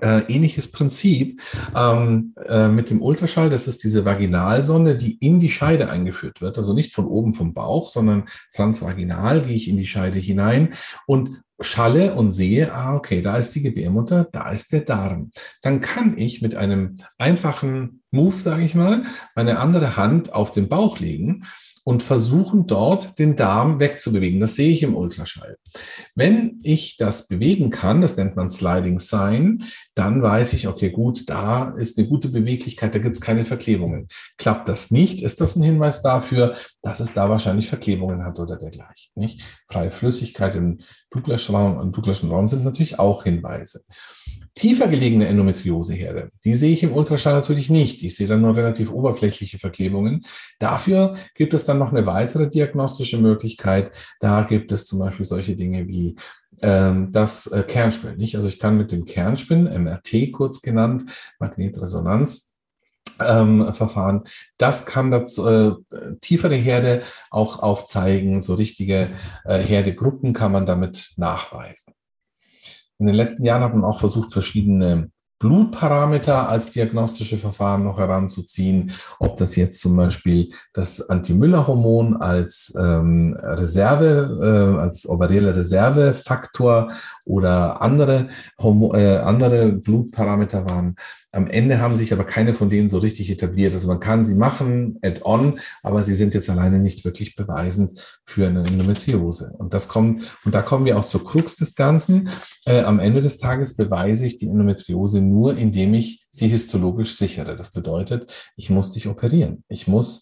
[0.01, 1.41] äh, ähnliches Prinzip
[1.75, 3.49] ähm, äh, mit dem Ultraschall.
[3.49, 6.57] Das ist diese Vaginalsonde, die in die Scheide eingeführt wird.
[6.57, 10.73] Also nicht von oben vom Bauch, sondern transvaginal gehe ich in die Scheide hinein
[11.07, 15.31] und schalle und sehe, ah, okay, da ist die Gebärmutter, da ist der Darm.
[15.61, 19.03] Dann kann ich mit einem einfachen Move, sage ich mal,
[19.35, 21.43] meine andere Hand auf den Bauch legen
[21.89, 24.39] und versuchen dort den Darm wegzubewegen.
[24.39, 25.57] Das sehe ich im Ultraschall.
[26.13, 29.63] Wenn ich das bewegen kann, das nennt man Sliding Sign,
[29.95, 34.07] dann weiß ich, okay, gut, da ist eine gute Beweglichkeit, da gibt es keine Verklebungen.
[34.37, 38.57] Klappt das nicht, ist das ein Hinweis dafür, dass es da wahrscheinlich Verklebungen hat oder
[38.57, 39.11] dergleichen.
[39.15, 39.41] Nicht?
[39.67, 40.77] Freie Flüssigkeit im
[41.09, 43.81] Douglasraum, sind natürlich auch Hinweise
[44.59, 48.03] tiefer gelegene Endometrioseherde, die sehe ich im Ultraschall natürlich nicht.
[48.03, 50.25] Ich sehe dann nur relativ oberflächliche Verklebungen.
[50.59, 53.95] Dafür gibt es dann noch eine weitere diagnostische Möglichkeit.
[54.19, 56.17] Da gibt es zum Beispiel solche Dinge wie
[56.61, 57.63] ähm, das äh.
[58.17, 58.35] Nicht?
[58.35, 61.03] Also ich kann mit dem Kernspin, MRT kurz genannt,
[61.39, 62.53] Magnetresonanz,
[63.25, 64.25] ähm, Verfahren.
[64.57, 65.71] Das kann das äh,
[66.19, 68.41] tiefere Herde auch aufzeigen.
[68.41, 69.09] So richtige
[69.45, 71.93] äh, Herdegruppen kann man damit nachweisen.
[72.99, 75.09] In den letzten Jahren hat man auch versucht, verschiedene
[75.39, 83.37] Blutparameter als diagnostische Verfahren noch heranzuziehen, ob das jetzt zum Beispiel das Anti-Müller-Hormon als ähm,
[83.41, 86.91] Reserve, äh, als ovarielle Reservefaktor
[87.23, 88.27] oder andere,
[88.59, 90.97] Hormo äh, andere Blutparameter waren.
[91.31, 93.73] Am Ende haben sich aber keine von denen so richtig etabliert.
[93.73, 98.47] Also man kann sie machen, add-on, aber sie sind jetzt alleine nicht wirklich beweisend für
[98.47, 99.53] eine Endometriose.
[99.57, 102.29] Und das kommt, und da kommen wir auch zur Krux des Ganzen.
[102.65, 107.55] Äh, am Ende des Tages beweise ich die Endometriose nur, indem ich sie histologisch sichere.
[107.55, 109.63] Das bedeutet, ich muss dich operieren.
[109.67, 110.21] Ich muss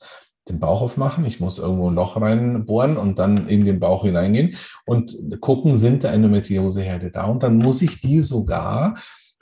[0.49, 4.55] den Bauch aufmachen, ich muss irgendwo ein Loch reinbohren und dann in den Bauch hineingehen
[4.85, 7.25] und gucken, sind da Endometrioseherde da?
[7.25, 8.95] Und dann muss ich die sogar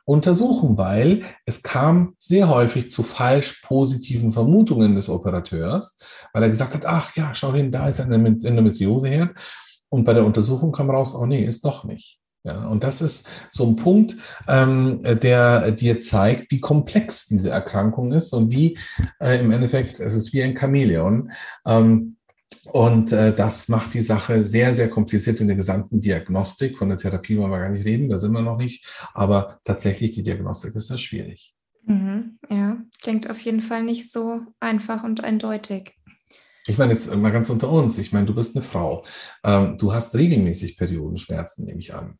[0.05, 5.97] untersuchen, weil es kam sehr häufig zu falsch positiven Vermutungen des Operateurs,
[6.31, 9.35] weil er gesagt hat, ach ja, schau hin, da ist eine Endometrioseherd.
[9.89, 12.19] Und bei der Untersuchung kam raus, oh nee, ist doch nicht.
[12.43, 18.13] Ja, und das ist so ein Punkt, ähm, der dir zeigt, wie komplex diese Erkrankung
[18.13, 18.77] ist und wie
[19.19, 21.31] äh, im Endeffekt, es ist wie ein Chamäleon.
[21.65, 22.14] Ähm,
[22.71, 26.78] und äh, das macht die Sache sehr, sehr kompliziert in der gesamten Diagnostik.
[26.78, 28.86] Von der Therapie wollen wir gar nicht reden, da sind wir noch nicht.
[29.13, 31.56] Aber tatsächlich, die Diagnostik ist da schwierig.
[31.86, 35.93] Mhm, ja, klingt auf jeden Fall nicht so einfach und eindeutig.
[36.67, 37.99] Ich meine, jetzt mal ganz unter uns.
[37.99, 39.06] Ich meine, du bist eine Frau.
[39.43, 42.17] Ähm, du hast regelmäßig Periodenschmerzen, nehme ich an.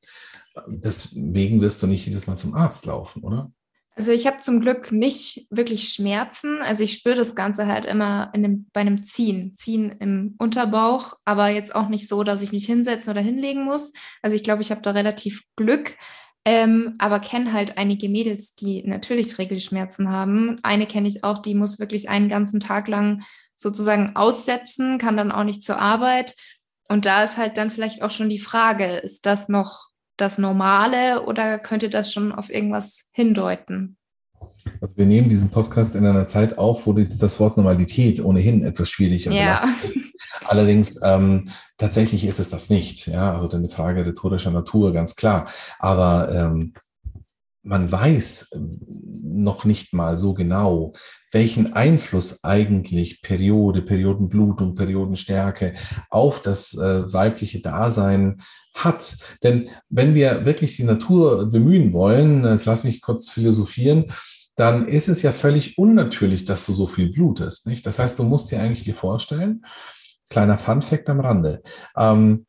[0.68, 3.52] Deswegen wirst du nicht jedes Mal zum Arzt laufen, oder?
[3.98, 6.62] Also ich habe zum Glück nicht wirklich Schmerzen.
[6.62, 11.14] Also ich spüre das Ganze halt immer in dem, bei einem Ziehen, Ziehen im Unterbauch,
[11.24, 13.94] aber jetzt auch nicht so, dass ich mich hinsetzen oder hinlegen muss.
[14.22, 15.96] Also ich glaube, ich habe da relativ Glück,
[16.44, 20.60] ähm, aber kenne halt einige Mädels, die natürlich Regelschmerzen haben.
[20.62, 23.24] Eine kenne ich auch, die muss wirklich einen ganzen Tag lang
[23.56, 26.36] sozusagen aussetzen, kann dann auch nicht zur Arbeit.
[26.90, 31.24] Und da ist halt dann vielleicht auch schon die Frage, ist das noch das Normale
[31.26, 33.98] oder könnte das schon auf irgendwas hindeuten?
[34.82, 38.90] Also wir nehmen diesen Podcast in einer Zeit auf, wo das Wort Normalität ohnehin etwas
[38.90, 39.56] schwierig und ja.
[39.56, 39.68] ist.
[40.48, 43.08] Allerdings ähm, tatsächlich ist es das nicht.
[43.08, 45.50] Ja, also eine Frage rhetorischer Natur, ganz klar.
[45.80, 46.74] Aber ähm,
[47.66, 50.94] man weiß noch nicht mal so genau,
[51.32, 55.74] welchen Einfluss eigentlich Periode, Periodenblutung, Periodenstärke
[56.10, 58.38] auf das äh, weibliche Dasein
[58.74, 59.18] hat.
[59.44, 64.12] Denn wenn wir wirklich die Natur bemühen wollen, jetzt lass mich kurz philosophieren,
[64.56, 67.68] dann ist es ja völlig unnatürlich, dass du so viel blutest.
[67.68, 67.86] Nicht?
[67.86, 69.64] Das heißt, du musst dir eigentlich dir vorstellen,
[70.30, 71.62] kleiner Fun-Fact am Rande,
[71.98, 72.46] ähm,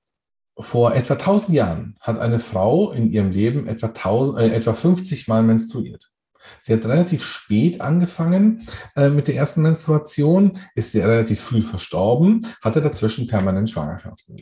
[0.58, 5.28] vor etwa 1000 Jahren hat eine Frau in ihrem Leben etwa, 1000, äh, etwa 50
[5.28, 6.10] Mal menstruiert.
[6.60, 8.62] Sie hat relativ spät angefangen
[8.94, 14.36] äh, mit der ersten Menstruation, ist sehr relativ früh verstorben, hatte dazwischen permanent Schwangerschaften.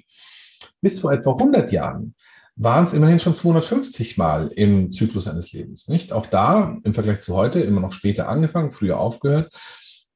[0.80, 2.14] Bis vor etwa 100 Jahren
[2.56, 5.88] waren es immerhin schon 250 Mal im Zyklus eines Lebens.
[5.88, 6.12] Nicht?
[6.12, 9.52] Auch da im Vergleich zu heute immer noch später angefangen, früher aufgehört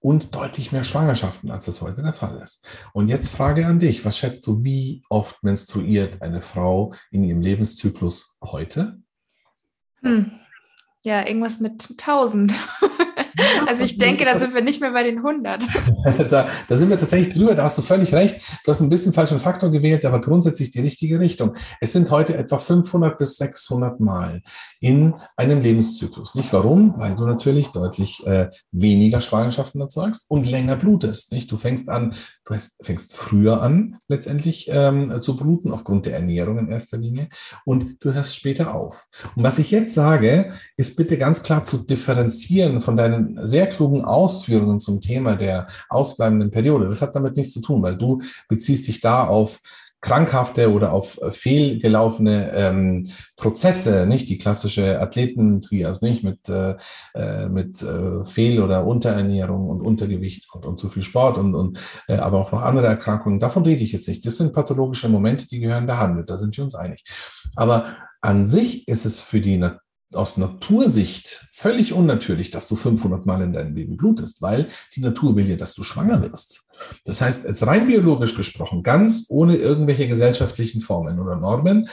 [0.01, 2.67] und deutlich mehr Schwangerschaften, als das heute der Fall ist.
[2.93, 7.41] Und jetzt Frage an dich, was schätzt du, wie oft menstruiert eine Frau in ihrem
[7.41, 9.01] Lebenszyklus heute?
[10.03, 10.31] Hm.
[11.05, 12.53] Ja, irgendwas mit 1000.
[13.69, 15.63] Also ich denke, da sind wir nicht mehr bei den 100.
[16.31, 18.37] da, da sind wir tatsächlich drüber, da hast du völlig recht.
[18.65, 21.55] Du hast ein bisschen falschen Faktor gewählt, aber grundsätzlich die richtige Richtung.
[21.81, 24.43] Es sind heute etwa 500 bis 600 Mal
[24.81, 26.35] in einem Lebenszyklus.
[26.35, 26.95] Nicht warum?
[26.97, 31.33] Weil du natürlich deutlich äh, weniger Schwangerschaften erzeugst und länger blutest.
[31.33, 31.51] Nicht?
[31.53, 36.69] Du fängst an, du fängst früher an, letztendlich ähm, zu bluten, aufgrund der Ernährung in
[36.69, 37.29] erster Linie,
[37.65, 39.07] und du hörst später auf.
[39.37, 44.05] Und was ich jetzt sage, ist bitte ganz klar zu differenzieren von deinen sehr klugen
[44.05, 46.89] Ausführungen zum Thema der ausbleibenden Periode.
[46.89, 49.61] Das hat damit nichts zu tun, weil du beziehst dich da auf
[50.01, 56.77] krankhafte oder auf fehlgelaufene ähm, Prozesse, nicht die klassische Athletentrias, nicht mit, äh,
[57.15, 61.81] äh, mit äh, Fehl- oder Unterernährung und Untergewicht und, und zu viel Sport und, und
[62.07, 63.41] äh, aber auch noch andere Erkrankungen.
[63.41, 64.25] Davon rede ich jetzt nicht.
[64.25, 66.31] Das sind pathologische Momente, die gehören behandelt.
[66.31, 67.03] Da sind wir uns einig.
[67.57, 67.87] Aber
[68.21, 69.59] an sich ist es für die
[70.15, 75.37] aus Natursicht völlig unnatürlich, dass du 500 Mal in deinem Leben blutest, weil die Natur
[75.37, 76.65] will ja, dass du schwanger wirst.
[77.05, 81.89] Das heißt, jetzt rein biologisch gesprochen, ganz ohne irgendwelche gesellschaftlichen Formen oder Normen,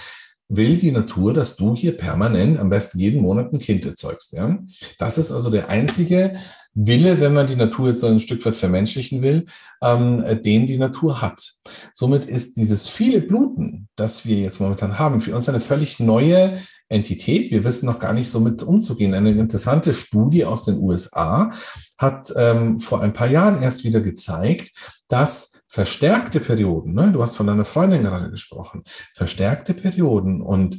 [0.48, 4.34] will die Natur, dass du hier permanent, am besten jeden Monat ein Kind erzeugst.
[4.34, 4.60] Ja?
[5.00, 6.36] Das ist also der einzige
[6.76, 9.46] Wille, wenn man die Natur jetzt so ein Stück weit vermenschlichen will,
[9.82, 11.54] ähm, den die Natur hat.
[11.94, 16.58] Somit ist dieses viele Bluten, das wir jetzt momentan haben, für uns eine völlig neue
[16.90, 17.50] Entität.
[17.50, 19.14] Wir wissen noch gar nicht so mit umzugehen.
[19.14, 21.50] Eine interessante Studie aus den USA
[21.98, 24.72] hat ähm, vor ein paar Jahren erst wieder gezeigt,
[25.08, 28.84] dass verstärkte Perioden, ne, du hast von deiner Freundin gerade gesprochen,
[29.14, 30.78] verstärkte Perioden und,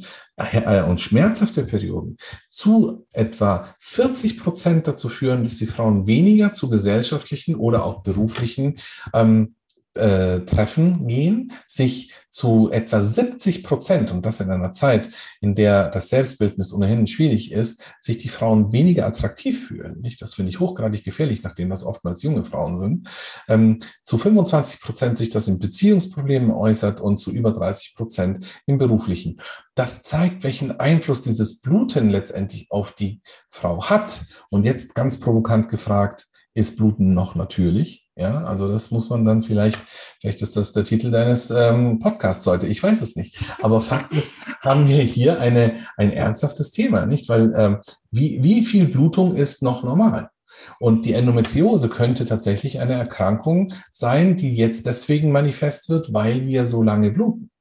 [0.87, 7.55] und schmerzhafte Perioden zu etwa 40 Prozent dazu führen, dass die Frauen weniger zu gesellschaftlichen
[7.55, 8.77] oder auch beruflichen
[9.13, 9.55] ähm,
[9.97, 15.09] äh, Treffen gehen, sich zu etwa 70 Prozent, und das in einer Zeit,
[15.41, 19.99] in der das Selbstbildnis ohnehin schwierig ist, sich die Frauen weniger attraktiv fühlen.
[20.01, 20.21] Nicht?
[20.21, 23.09] Das finde ich hochgradig gefährlich, nachdem das oftmals junge Frauen sind.
[23.47, 28.77] Ähm, zu 25 Prozent sich das in Beziehungsproblemen äußert und zu über 30 Prozent im
[28.77, 29.41] beruflichen.
[29.75, 34.23] Das zeigt, welchen Einfluss dieses Bluten letztendlich auf die Frau hat.
[34.49, 38.09] Und jetzt ganz provokant gefragt, ist Bluten noch natürlich?
[38.15, 39.79] Ja, also das muss man dann vielleicht,
[40.19, 43.39] vielleicht ist das der Titel deines ähm, Podcasts heute, ich weiß es nicht.
[43.61, 47.29] Aber Fakt ist, haben wir hier eine, ein ernsthaftes Thema, nicht?
[47.29, 47.77] Weil ähm,
[48.09, 50.31] wie, wie viel Blutung ist noch normal?
[50.79, 56.65] Und die Endometriose könnte tatsächlich eine Erkrankung sein, die jetzt deswegen manifest wird, weil wir
[56.65, 57.51] so lange bluten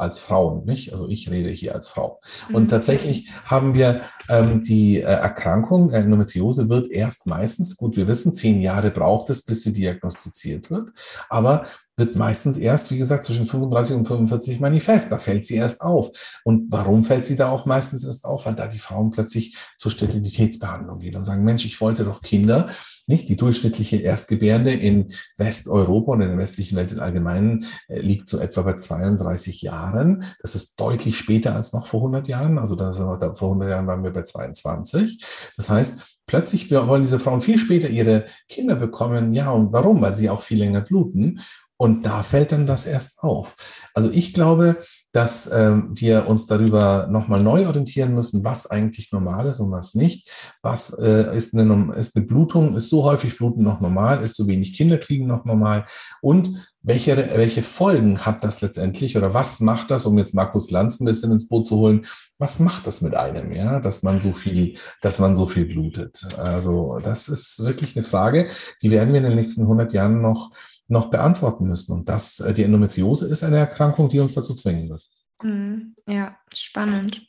[0.00, 0.92] als Frauen, nicht?
[0.92, 2.20] Also ich rede hier als Frau.
[2.52, 2.68] Und mhm.
[2.68, 8.60] tatsächlich haben wir ähm, die äh, Erkrankung, Endometriose wird erst meistens, gut, wir wissen, zehn
[8.60, 10.90] Jahre braucht es, bis sie diagnostiziert wird.
[11.28, 11.64] Aber
[12.00, 15.12] wird meistens erst, wie gesagt, zwischen 35 und 45 manifest.
[15.12, 16.10] Da fällt sie erst auf.
[16.42, 18.46] Und warum fällt sie da auch meistens erst auf?
[18.46, 22.70] Weil da die Frauen plötzlich zur Sterilitätsbehandlung gehen und sagen, Mensch, ich wollte doch Kinder.
[23.06, 28.28] Nicht die durchschnittliche Erstgebärende in Westeuropa und in der westlichen Welt im Allgemeinen äh, liegt
[28.28, 30.24] so etwa bei 32 Jahren.
[30.40, 32.58] Das ist deutlich später als noch vor 100 Jahren.
[32.58, 35.22] Also das, vor 100 Jahren waren wir bei 22.
[35.56, 39.32] Das heißt, plötzlich wollen diese Frauen viel später ihre Kinder bekommen.
[39.32, 40.00] Ja, und warum?
[40.00, 41.40] Weil sie auch viel länger bluten.
[41.80, 43.54] Und da fällt dann das erst auf.
[43.94, 44.80] Also ich glaube,
[45.12, 49.94] dass ähm, wir uns darüber nochmal neu orientieren müssen, was eigentlich normal ist und was
[49.94, 50.30] nicht.
[50.60, 54.46] Was äh, ist, eine, ist eine Blutung, ist so häufig Bluten noch normal, ist so
[54.46, 55.86] wenig Kinder kriegen noch normal
[56.20, 61.00] und welche, welche Folgen hat das letztendlich oder was macht das, um jetzt Markus Lanz
[61.00, 62.04] ein bisschen ins Boot zu holen,
[62.38, 66.28] was macht das mit einem, ja, dass man so viel, dass man so viel blutet?
[66.36, 68.48] Also das ist wirklich eine Frage,
[68.82, 70.50] die werden wir in den nächsten 100 Jahren noch
[70.90, 71.92] noch beantworten müssen.
[71.92, 75.08] Und das, äh, die Endometriose ist eine Erkrankung, die uns dazu zwingen wird.
[75.42, 75.94] Mhm.
[76.06, 77.26] Ja, spannend.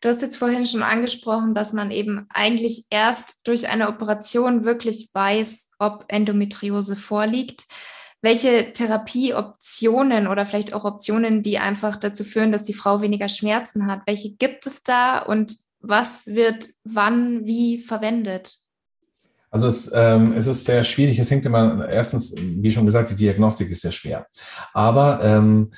[0.00, 5.10] Du hast jetzt vorhin schon angesprochen, dass man eben eigentlich erst durch eine Operation wirklich
[5.12, 7.66] weiß, ob Endometriose vorliegt.
[8.20, 13.86] Welche Therapieoptionen oder vielleicht auch Optionen, die einfach dazu führen, dass die Frau weniger Schmerzen
[13.86, 18.61] hat, welche gibt es da und was wird wann wie verwendet?
[19.52, 21.18] Also es, ähm, es ist sehr schwierig.
[21.18, 24.26] Es hängt immer, erstens, wie schon gesagt, die Diagnostik ist sehr schwer.
[24.72, 25.72] Aber ähm,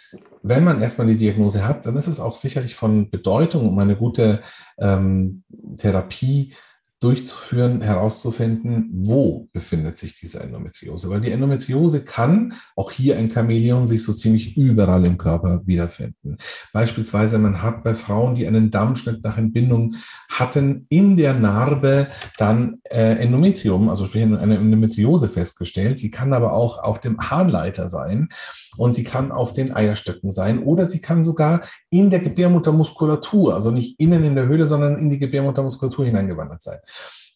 [0.45, 3.97] wenn man erstmal die Diagnose hat, dann ist es auch sicherlich von Bedeutung, um eine
[3.97, 4.41] gute
[4.79, 5.43] ähm,
[5.77, 6.55] Therapie
[7.05, 11.11] durchzuführen, herauszufinden, wo befindet sich diese Endometriose.
[11.11, 16.39] Weil die Endometriose kann, auch hier ein Chamäleon, sich so ziemlich überall im Körper wiederfinden.
[16.73, 19.97] Beispielsweise, man hat bei Frauen, die einen Dammschnitt nach Entbindung
[20.31, 25.99] hatten, in der Narbe dann äh, Endometrium, also sprich eine Endometriose festgestellt.
[25.99, 28.31] Sie kann aber auch auf dem Harnleiter sein
[28.79, 33.71] und sie kann auf den Eierstöcken sein oder sie kann sogar in der Gebärmuttermuskulatur, also
[33.71, 36.79] nicht innen in der Höhle, sondern in die Gebärmuttermuskulatur hineingewandert sein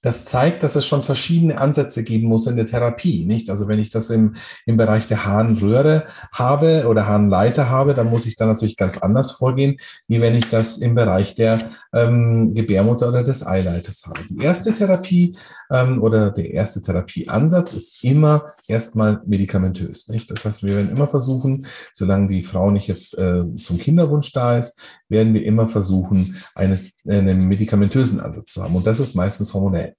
[0.02, 3.50] das zeigt, dass es schon verschiedene Ansätze geben muss in der Therapie, nicht?
[3.50, 4.34] Also wenn ich das im,
[4.64, 9.32] im Bereich der Harnröhre habe oder Harnleiter habe, dann muss ich da natürlich ganz anders
[9.32, 14.20] vorgehen, wie wenn ich das im Bereich der ähm, Gebärmutter oder des Eileiters habe.
[14.28, 15.36] Die erste Therapie
[15.70, 20.30] ähm, oder der erste Therapieansatz ist immer erstmal medikamentös, nicht?
[20.30, 24.58] Das heißt, wir werden immer versuchen, solange die Frau nicht jetzt äh, zum Kinderwunsch da
[24.58, 26.78] ist, werden wir immer versuchen, eine,
[27.08, 28.76] einen medikamentösen Ansatz zu haben.
[28.76, 29.94] Und das ist meistens hormonell.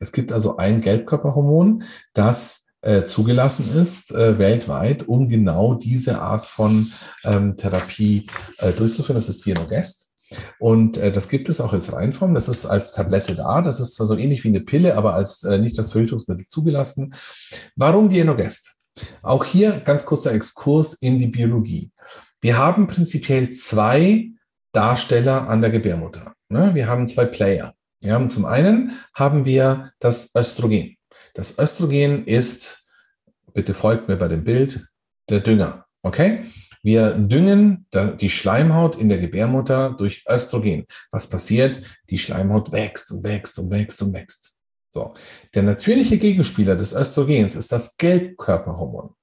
[0.00, 1.84] Es gibt also ein Gelbkörperhormon,
[2.14, 6.90] das äh, zugelassen ist äh, weltweit, um genau diese Art von
[7.24, 8.26] ähm, Therapie
[8.58, 9.14] äh, durchzuführen.
[9.16, 10.10] Das ist Dienogest.
[10.58, 12.34] Und äh, das gibt es auch als Reinform.
[12.34, 13.62] Das ist als Tablette da.
[13.62, 17.14] Das ist zwar so ähnlich wie eine Pille, aber als äh, nicht als Verhütungsmittel zugelassen.
[17.76, 18.74] Warum Dienogest?
[19.22, 21.90] Auch hier ganz kurzer Exkurs in die Biologie.
[22.40, 24.30] Wir haben prinzipiell zwei
[24.72, 26.34] Darsteller an der Gebärmutter.
[26.52, 26.74] Ne?
[26.74, 27.74] Wir haben zwei Player.
[28.02, 30.96] Wir haben zum einen haben wir das Östrogen.
[31.34, 32.84] Das Östrogen ist,
[33.54, 34.86] bitte folgt mir bei dem Bild,
[35.30, 35.86] der Dünger.
[36.02, 36.44] Okay?
[36.82, 37.86] Wir düngen
[38.20, 40.84] die Schleimhaut in der Gebärmutter durch Östrogen.
[41.10, 41.80] Was passiert?
[42.10, 44.56] Die Schleimhaut wächst und wächst und wächst und wächst.
[44.90, 45.14] So.
[45.54, 49.14] Der natürliche Gegenspieler des Östrogens ist das Gelbkörperhormon,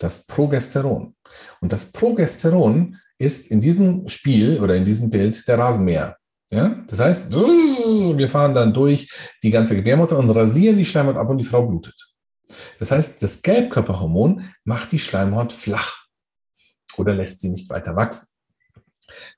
[0.00, 1.14] das Progesteron.
[1.60, 6.16] Und das Progesteron ist in diesem Spiel oder in diesem Bild der Rasenmäher.
[6.50, 6.84] Ja?
[6.88, 9.10] Das heißt, wir fahren dann durch
[9.42, 12.14] die ganze Gebärmutter und rasieren die Schleimhaut ab und die Frau blutet.
[12.78, 16.04] Das heißt, das Gelbkörperhormon macht die Schleimhaut flach
[16.96, 18.28] oder lässt sie nicht weiter wachsen.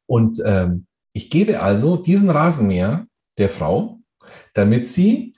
[0.06, 3.06] Und ähm, ich gebe also diesen Rasenmäher
[3.38, 4.00] der Frau,
[4.54, 5.34] damit sie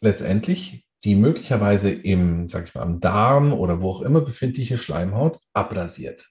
[0.00, 5.38] letztendlich die möglicherweise im, sag ich mal, am Darm oder wo auch immer befindliche Schleimhaut
[5.52, 6.28] abrasiert.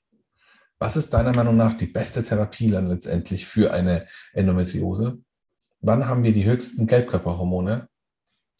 [0.80, 5.18] Was ist deiner Meinung nach die beste Therapie dann letztendlich für eine Endometriose?
[5.80, 7.88] Wann haben wir die höchsten Gelbkörperhormone?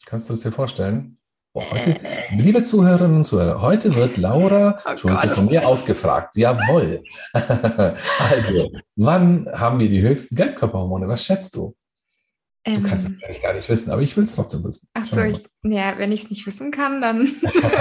[0.04, 1.18] Kannst du es dir vorstellen?
[1.52, 2.34] Boah, heute, äh.
[2.34, 6.36] liebe Zuhörerinnen und Zuhörer, heute wird Laura oh schon von mir ausgefragt.
[6.36, 7.02] Jawohl.
[7.32, 11.06] also, wann haben wir die höchsten Gelbkörperhormone?
[11.06, 11.74] Was schätzt du?
[12.64, 14.88] Du ähm, kannst es eigentlich gar nicht wissen, aber ich will es trotzdem wissen.
[14.94, 17.26] Ach so, ich, ja, wenn ich es nicht wissen kann, dann.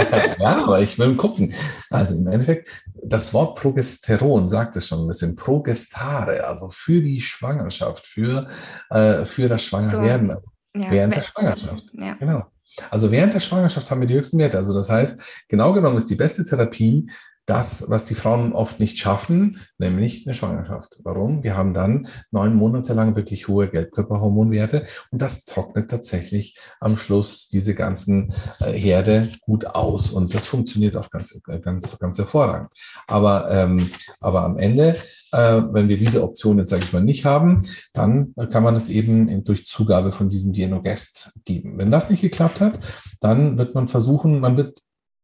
[0.40, 1.54] ja, aber ich will gucken.
[1.90, 2.70] Also im Endeffekt,
[3.04, 5.36] das Wort Progesteron sagt es schon ein bisschen.
[5.36, 8.48] Progestare, also für die Schwangerschaft, für,
[8.90, 10.28] äh, für das Schwangerwerden.
[10.28, 11.86] So, ja, während der Schwangerschaft.
[11.94, 12.14] Ja.
[12.14, 12.46] Genau.
[12.92, 14.58] Also während der Schwangerschaft haben wir die höchsten Werte.
[14.58, 17.10] Also das heißt, genau genommen ist die beste Therapie
[17.48, 21.00] das, was die Frauen oft nicht schaffen, nämlich eine Schwangerschaft.
[21.04, 21.44] Warum?
[21.44, 27.48] Wir haben dann neun Monate lang wirklich hohe Gelbkörperhormonwerte und das trocknet tatsächlich am Schluss
[27.48, 32.70] diese ganzen äh, Herde gut aus und das funktioniert auch ganz, ganz, ganz hervorragend.
[33.08, 33.90] Aber, ähm,
[34.20, 34.98] aber am Ende,
[35.32, 37.62] äh, wenn wir diese Option jetzt, sage ich mal, nicht haben,
[37.94, 41.78] dann kann man es eben durch Zugabe von diesem Dienogest geben.
[41.78, 42.80] Wenn das nicht geklappt hat,
[43.22, 44.80] dann wird man versuchen, man wird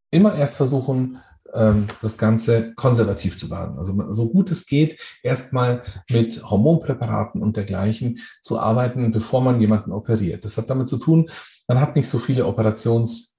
[0.09, 1.19] immer erst versuchen,
[1.54, 3.78] das Ganze konservativ zu behandeln.
[3.78, 9.91] Also so gut es geht, erstmal mit Hormonpräparaten und dergleichen zu arbeiten, bevor man jemanden
[9.91, 10.43] operiert.
[10.45, 11.30] Das hat damit zu tun,
[11.68, 13.38] man hat nicht so viele Operations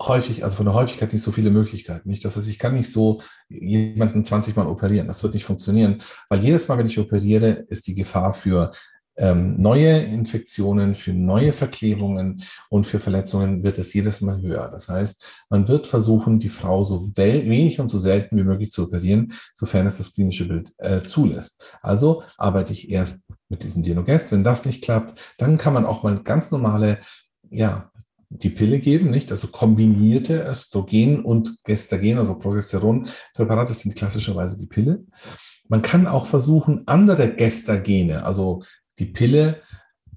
[0.00, 2.08] häufig, also von der Häufigkeit nicht so viele Möglichkeiten.
[2.08, 5.08] Nicht, das heißt, ich kann nicht so jemanden 20 Mal operieren.
[5.08, 5.98] Das wird nicht funktionieren,
[6.28, 8.80] weil jedes Mal, wenn ich operiere, ist die Gefahr für ähm,
[9.16, 14.70] neue Infektionen, für neue Verklebungen und für Verletzungen wird es jedes Mal höher.
[14.70, 18.84] Das heißt, man wird versuchen, die Frau so wenig und so selten wie möglich zu
[18.84, 21.76] operieren, sofern es das klinische Bild äh, zulässt.
[21.82, 24.32] Also arbeite ich erst mit diesem Dienogest.
[24.32, 27.00] Wenn das nicht klappt, dann kann man auch mal ganz normale,
[27.50, 27.90] ja,
[28.30, 29.30] die Pille geben, nicht?
[29.32, 35.04] Also kombinierte Östrogen und Gestagen, also Progesteronpräparate sind klassischerweise die Pille.
[35.68, 38.62] Man kann auch versuchen, andere Gestagene, also
[39.00, 39.62] die Pille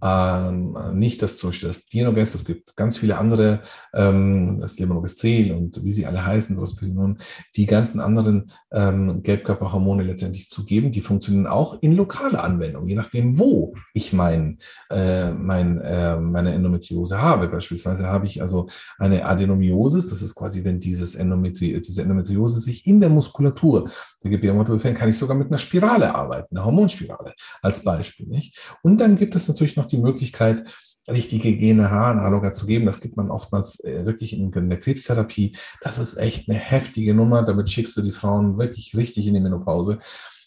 [0.03, 3.61] ähm, nicht das zum Beispiel das Dienogest, es gibt ganz viele andere,
[3.93, 7.19] ähm, das Levonorgestrel und wie sie alle heißen, Drospinon,
[7.55, 12.95] die ganzen anderen ähm, Gelbkörperhormone letztendlich zu geben, die funktionieren auch in lokaler Anwendung, je
[12.95, 17.47] nachdem, wo ich mein, äh, mein, äh, meine Endometriose habe.
[17.47, 22.85] Beispielsweise habe ich also eine Adenomiosis, das ist quasi, wenn dieses Endometri diese Endometriose sich
[22.85, 23.89] in der Muskulatur
[24.21, 28.27] der Gebärmutter befindet, kann ich sogar mit einer Spirale arbeiten, einer Hormonspirale als Beispiel.
[28.27, 28.73] Nicht?
[28.81, 30.63] Und dann gibt es natürlich noch die Möglichkeit,
[31.07, 32.85] richtige GNH-Analoga zu geben.
[32.85, 35.55] Das gibt man oftmals äh, wirklich in, in, der Krebstherapie.
[35.81, 37.43] Das ist echt eine heftige Nummer.
[37.43, 39.99] Damit schickst du die Frauen wirklich richtig in die Menopause.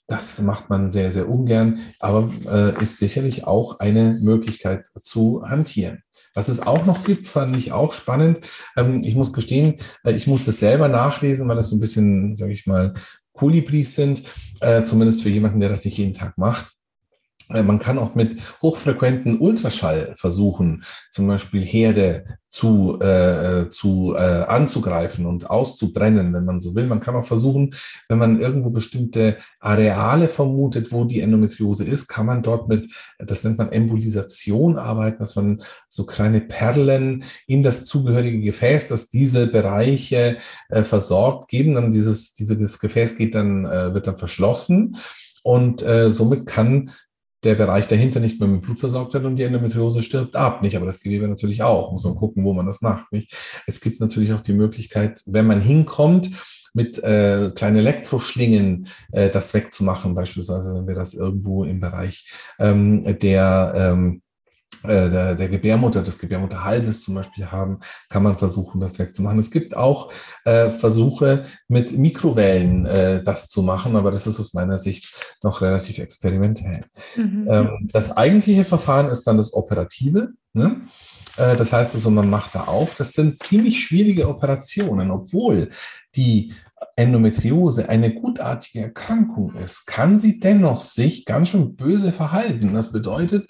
[0.09, 6.05] Das macht man sehr, sehr ungern, aber äh, ist sicherlich auch eine Möglichkeit zu hantieren.
[6.33, 8.41] Was es auch noch gibt, fand ich auch spannend.
[8.77, 12.37] Ähm, ich muss gestehen, äh, ich muss das selber nachlesen, weil das so ein bisschen,
[12.37, 12.95] sage ich mal,
[13.33, 14.23] Kolibris sind,
[14.61, 16.76] äh, zumindest für jemanden, der das nicht jeden Tag macht.
[17.51, 24.45] Äh, man kann auch mit hochfrequenten Ultraschall versuchen, zum Beispiel Herde zu, äh, zu äh,
[24.45, 26.87] anzugreifen und auszubrennen, wenn man so will.
[26.87, 27.75] Man kann auch versuchen,
[28.09, 33.45] wenn man irgendwo bestimmte Areale vermutet, wo die Endometriose ist, kann man dort mit, das
[33.45, 39.47] nennt man Embolisation arbeiten, dass man so kleine Perlen in das zugehörige Gefäß, das diese
[39.47, 40.39] Bereiche
[40.69, 41.75] äh, versorgt, geben.
[41.75, 44.97] Dann dieses, dieses Gefäß geht dann, äh, wird dann verschlossen.
[45.43, 46.91] Und äh, somit kann
[47.47, 50.63] der Bereich dahinter nicht mehr mit Blut versorgt wird und die Endometriose stirbt ab.
[50.63, 51.93] Nicht, aber das Gewebe natürlich auch.
[51.93, 53.11] Muss man gucken, wo man das macht.
[53.13, 53.35] Nicht?
[53.67, 56.31] Es gibt natürlich auch die Möglichkeit, wenn man hinkommt,
[56.75, 63.19] mit äh, kleinen Elektroschlingen äh, das wegzumachen, beispielsweise wenn wir das irgendwo im Bereich ähm,
[63.19, 64.26] der ähm, äh,
[64.83, 69.39] der, der Gebärmutter, des Gebärmutterhalses zum Beispiel haben, kann man versuchen, das wegzumachen.
[69.39, 70.13] Es gibt auch
[70.45, 75.61] äh, Versuche mit Mikrowellen äh, das zu machen, aber das ist aus meiner Sicht noch
[75.61, 76.85] relativ experimentell.
[77.17, 77.47] Mhm.
[77.51, 80.31] Ähm, das eigentliche Verfahren ist dann das Operative.
[80.53, 80.83] Ne?
[81.37, 82.95] Äh, das heißt also, man macht da auf.
[82.95, 85.71] Das sind ziemlich schwierige Operationen, obwohl
[86.15, 86.53] die
[86.97, 92.75] Endometriose eine gutartige Erkrankung ist, kann sie dennoch sich ganz schön böse verhalten.
[92.75, 93.49] Das bedeutet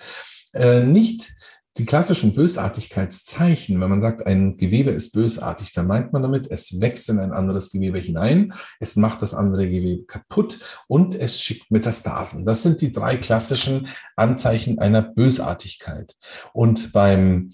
[0.56, 1.34] äh, nicht
[1.78, 6.80] die klassischen Bösartigkeitszeichen, wenn man sagt, ein Gewebe ist bösartig, dann meint man damit, es
[6.80, 11.70] wächst in ein anderes Gewebe hinein, es macht das andere Gewebe kaputt und es schickt
[11.70, 12.46] Metastasen.
[12.46, 16.16] Das sind die drei klassischen Anzeichen einer Bösartigkeit.
[16.54, 17.50] Und beim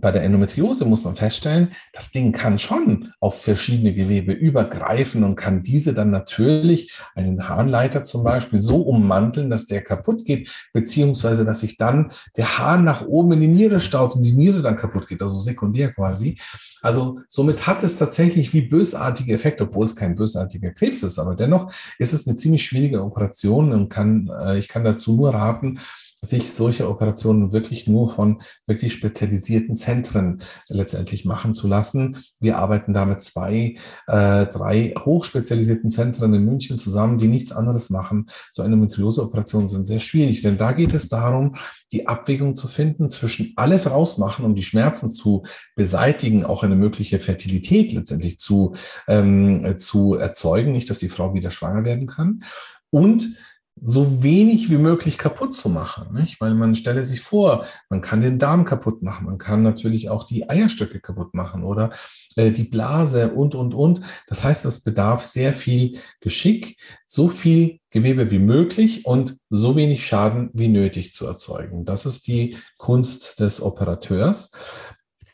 [0.00, 5.36] bei der Endometriose muss man feststellen, das Ding kann schon auf verschiedene Gewebe übergreifen und
[5.36, 11.44] kann diese dann natürlich einen Harnleiter zum Beispiel so ummanteln, dass der kaputt geht, beziehungsweise
[11.44, 14.76] dass sich dann der Hahn nach oben in die Niere staut und die Niere dann
[14.76, 16.38] kaputt geht, also sekundär quasi.
[16.82, 21.34] Also somit hat es tatsächlich wie bösartige Effekte, obwohl es kein bösartiger Krebs ist, aber
[21.34, 25.80] dennoch ist es eine ziemlich schwierige Operation und kann, äh, ich kann dazu nur raten,
[26.20, 32.16] sich solche Operationen wirklich nur von wirklich spezialisierten Zentren letztendlich machen zu lassen.
[32.40, 37.90] Wir arbeiten da mit zwei, äh, drei hochspezialisierten Zentren in München zusammen, die nichts anderes
[37.90, 38.26] machen.
[38.52, 41.54] So eine Endometriose-Operationen sind sehr schwierig, denn da geht es darum,
[41.92, 45.44] die Abwägung zu finden zwischen alles rausmachen, um die Schmerzen zu
[45.76, 48.74] beseitigen, auch eine mögliche Fertilität letztendlich zu,
[49.06, 52.42] ähm, zu erzeugen, nicht, dass die Frau wieder schwanger werden kann.
[52.90, 53.36] Und
[53.80, 56.14] so wenig wie möglich kaputt zu machen.
[56.14, 56.40] Nicht?
[56.40, 60.24] Weil man stelle sich vor, man kann den Darm kaputt machen, man kann natürlich auch
[60.24, 61.90] die Eierstöcke kaputt machen oder
[62.36, 64.00] äh, die Blase und, und, und.
[64.26, 70.06] Das heißt, es bedarf sehr viel Geschick, so viel Gewebe wie möglich und so wenig
[70.06, 71.84] Schaden wie nötig zu erzeugen.
[71.84, 74.50] Das ist die Kunst des Operateurs.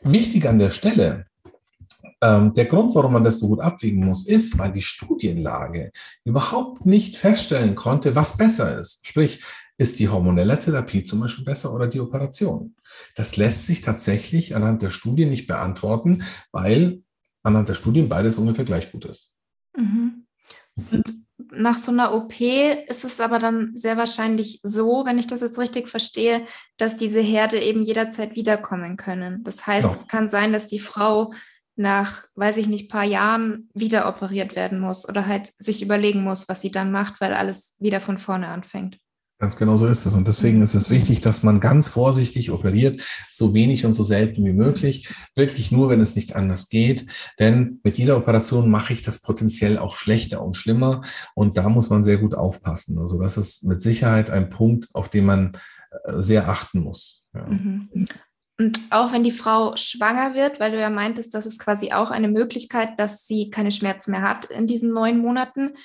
[0.01, 1.25] Wichtig an der Stelle,
[2.21, 5.91] ähm, der Grund, warum man das so gut abwägen muss, ist, weil die Studienlage
[6.23, 9.05] überhaupt nicht feststellen konnte, was besser ist.
[9.07, 9.43] Sprich,
[9.77, 12.75] ist die hormonelle Therapie zum Beispiel besser oder die Operation?
[13.15, 17.01] Das lässt sich tatsächlich anhand der Studien nicht beantworten, weil
[17.43, 19.35] anhand der Studien beides ungefähr gleich gut ist.
[19.75, 20.25] Mhm.
[20.91, 25.41] Und nach so einer OP ist es aber dann sehr wahrscheinlich so, wenn ich das
[25.41, 26.45] jetzt richtig verstehe,
[26.77, 29.43] dass diese Herde eben jederzeit wiederkommen können.
[29.43, 29.99] Das heißt, genau.
[29.99, 31.33] es kann sein, dass die Frau
[31.75, 36.47] nach, weiß ich nicht, paar Jahren wieder operiert werden muss oder halt sich überlegen muss,
[36.47, 38.97] was sie dann macht, weil alles wieder von vorne anfängt.
[39.37, 40.13] Ganz genau so ist es.
[40.13, 44.45] Und deswegen ist es wichtig, dass man ganz vorsichtig operiert, so wenig und so selten
[44.45, 45.13] wie möglich.
[45.35, 47.05] Wirklich nur, wenn es nicht anders geht.
[47.37, 51.01] Denn mit jeder Operation mache ich das potenziell auch schlechter und schlimmer.
[51.33, 52.97] Und da muss man sehr gut aufpassen.
[52.97, 55.57] Also das ist mit Sicherheit ein Punkt, auf den man
[56.05, 57.27] äh, sehr achten muss.
[57.33, 57.45] Ja.
[58.57, 62.09] Und auch wenn die Frau schwanger wird, weil du ja meintest, das ist quasi auch
[62.09, 65.75] eine Möglichkeit, dass sie keine Schmerzen mehr hat in diesen neun Monaten.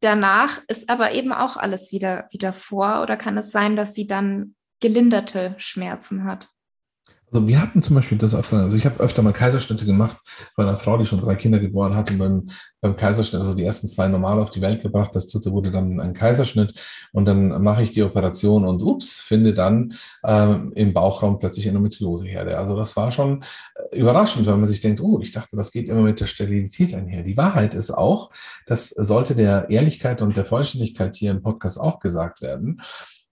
[0.00, 4.06] Danach ist aber eben auch alles wieder, wieder vor oder kann es sein, dass sie
[4.06, 6.48] dann gelinderte Schmerzen hat?
[7.32, 10.16] Also wir hatten zum Beispiel das öfter, also ich habe öfter mal Kaiserschnitte gemacht
[10.56, 12.46] bei einer Frau, die schon drei Kinder geboren hat und beim,
[12.80, 15.98] beim Kaiserschnitt, also die ersten zwei normal auf die Welt gebracht, das dritte wurde dann
[15.98, 16.74] ein Kaiserschnitt
[17.12, 22.56] und dann mache ich die Operation und ups, finde dann ähm, im Bauchraum plötzlich Endometrioseherde.
[22.58, 23.42] Also das war schon
[23.90, 26.94] äh, überraschend, weil man sich denkt, oh, ich dachte, das geht immer mit der Sterilität
[26.94, 27.24] einher.
[27.24, 28.30] Die Wahrheit ist auch,
[28.66, 32.80] das sollte der Ehrlichkeit und der Vollständigkeit hier im Podcast auch gesagt werden,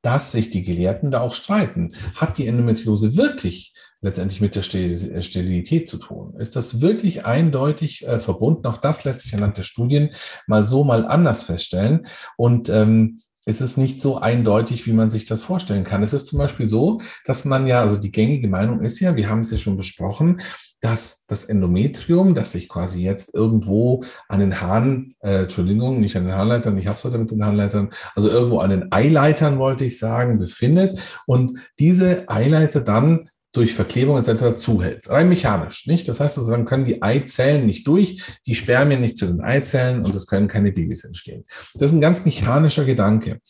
[0.04, 1.94] dass sich die Gelehrten da auch streiten.
[2.14, 3.72] Hat die Endometriose wirklich
[4.04, 6.34] letztendlich mit der Sterilität zu tun?
[6.38, 8.66] Ist das wirklich eindeutig äh, verbunden?
[8.66, 10.10] Auch das lässt sich anhand der Studien
[10.46, 12.06] mal so, mal anders feststellen.
[12.36, 16.02] Und ähm, es ist nicht so eindeutig, wie man sich das vorstellen kann.
[16.02, 19.28] Es ist zum Beispiel so, dass man ja, also die gängige Meinung ist ja, wir
[19.28, 20.40] haben es ja schon besprochen,
[20.80, 26.24] dass das Endometrium, das sich quasi jetzt irgendwo an den Haaren, äh, Entschuldigung, nicht an
[26.24, 29.86] den Haarleitern, ich habe es heute mit den Haarleitern, also irgendwo an den Eileitern, wollte
[29.86, 34.56] ich sagen, befindet und diese Eileiter dann durch Verklebung etc.
[34.56, 35.08] zuhält.
[35.08, 36.06] Rein mechanisch, nicht?
[36.08, 40.04] Das heißt also, dann können die Eizellen nicht durch, die Spermien nicht zu den Eizellen
[40.04, 41.44] und es können keine Babys entstehen.
[41.74, 43.40] Das ist ein ganz mechanischer Gedanke.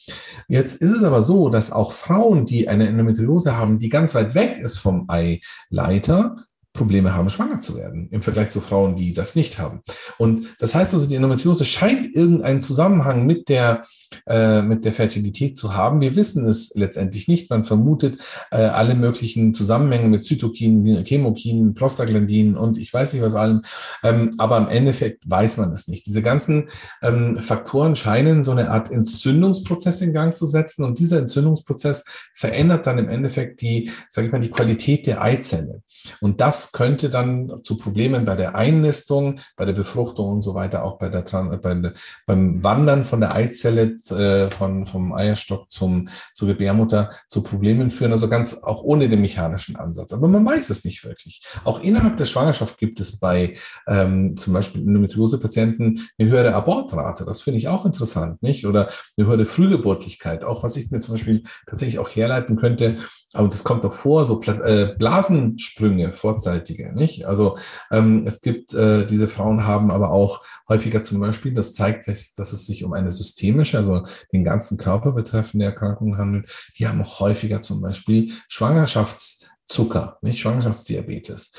[0.46, 4.34] Jetzt ist es aber so, dass auch Frauen, die eine Endometriose haben, die ganz weit
[4.34, 6.36] weg ist vom Eileiter,
[6.74, 9.80] Probleme haben, schwanger zu werden, im Vergleich zu Frauen, die das nicht haben.
[10.18, 13.84] Und das heißt also, die Endometriose scheint irgendeinen Zusammenhang mit der
[14.26, 16.00] äh, mit der Fertilität zu haben.
[16.00, 17.50] Wir wissen es letztendlich nicht.
[17.50, 18.18] Man vermutet
[18.50, 23.62] äh, alle möglichen Zusammenhänge mit Zytokinen, Chemokinen, Prostaglandinen und ich weiß nicht was allem.
[24.02, 26.06] Ähm, aber im Endeffekt weiß man es nicht.
[26.06, 26.68] Diese ganzen
[27.02, 32.04] ähm, Faktoren scheinen so eine Art Entzündungsprozess in Gang zu setzen und dieser Entzündungsprozess
[32.34, 35.82] verändert dann im Endeffekt die, sage ich mal, die Qualität der Eizelle.
[36.20, 40.84] Und das könnte dann zu Problemen bei der Einnistung, bei der Befruchtung und so weiter,
[40.84, 41.22] auch bei der,
[41.62, 41.92] bei der
[42.26, 48.12] beim Wandern von der Eizelle äh, von, vom Eierstock zum, zur Gebärmutter zu Problemen führen,
[48.12, 50.12] also ganz auch ohne den mechanischen Ansatz.
[50.12, 51.42] Aber man weiß es nicht wirklich.
[51.64, 53.55] Auch innerhalb der Schwangerschaft gibt es bei
[53.86, 57.24] ähm, zum Beispiel Endometriose-Patienten eine höhere Abortrate.
[57.24, 58.66] Das finde ich auch interessant, nicht?
[58.66, 60.44] Oder eine höhere Frühgeburtlichkeit.
[60.44, 62.96] Auch was ich mir zum Beispiel tatsächlich auch herleiten könnte,
[63.35, 67.26] aber das kommt doch vor, so äh, Blasensprünge, vorzeitige, nicht?
[67.26, 67.57] Also
[67.91, 72.35] ähm, es gibt, äh, diese Frauen haben aber auch häufiger zum Beispiel, das zeigt, dass,
[72.35, 76.49] dass es sich um eine systemische, also den ganzen Körper betreffende Erkrankung handelt.
[76.78, 81.53] Die haben auch häufiger zum Beispiel Schwangerschaftszucker, nicht Schwangerschaftsdiabetes.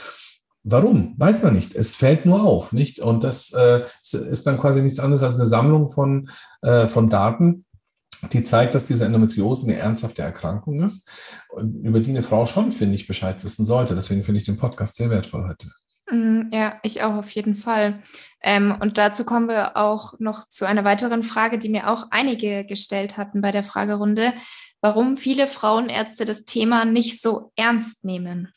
[0.67, 1.13] Warum?
[1.17, 1.75] Weiß man nicht.
[1.75, 2.99] Es fällt nur auf, nicht?
[2.99, 6.29] Und das äh, ist dann quasi nichts anderes als eine Sammlung von,
[6.63, 7.64] äh, von Daten,
[8.27, 11.09] die zeigt, dass diese Endometriose eine ernsthafte Erkrankung ist,
[11.81, 13.95] über die eine Frau schon, finde ich, Bescheid wissen sollte.
[13.95, 15.67] Deswegen finde ich den Podcast sehr wertvoll heute.
[16.11, 18.01] Mm, ja, ich auch auf jeden Fall.
[18.41, 22.65] Ähm, und dazu kommen wir auch noch zu einer weiteren Frage, die mir auch einige
[22.65, 24.33] gestellt hatten bei der Fragerunde,
[24.81, 28.53] warum viele Frauenärzte das Thema nicht so ernst nehmen.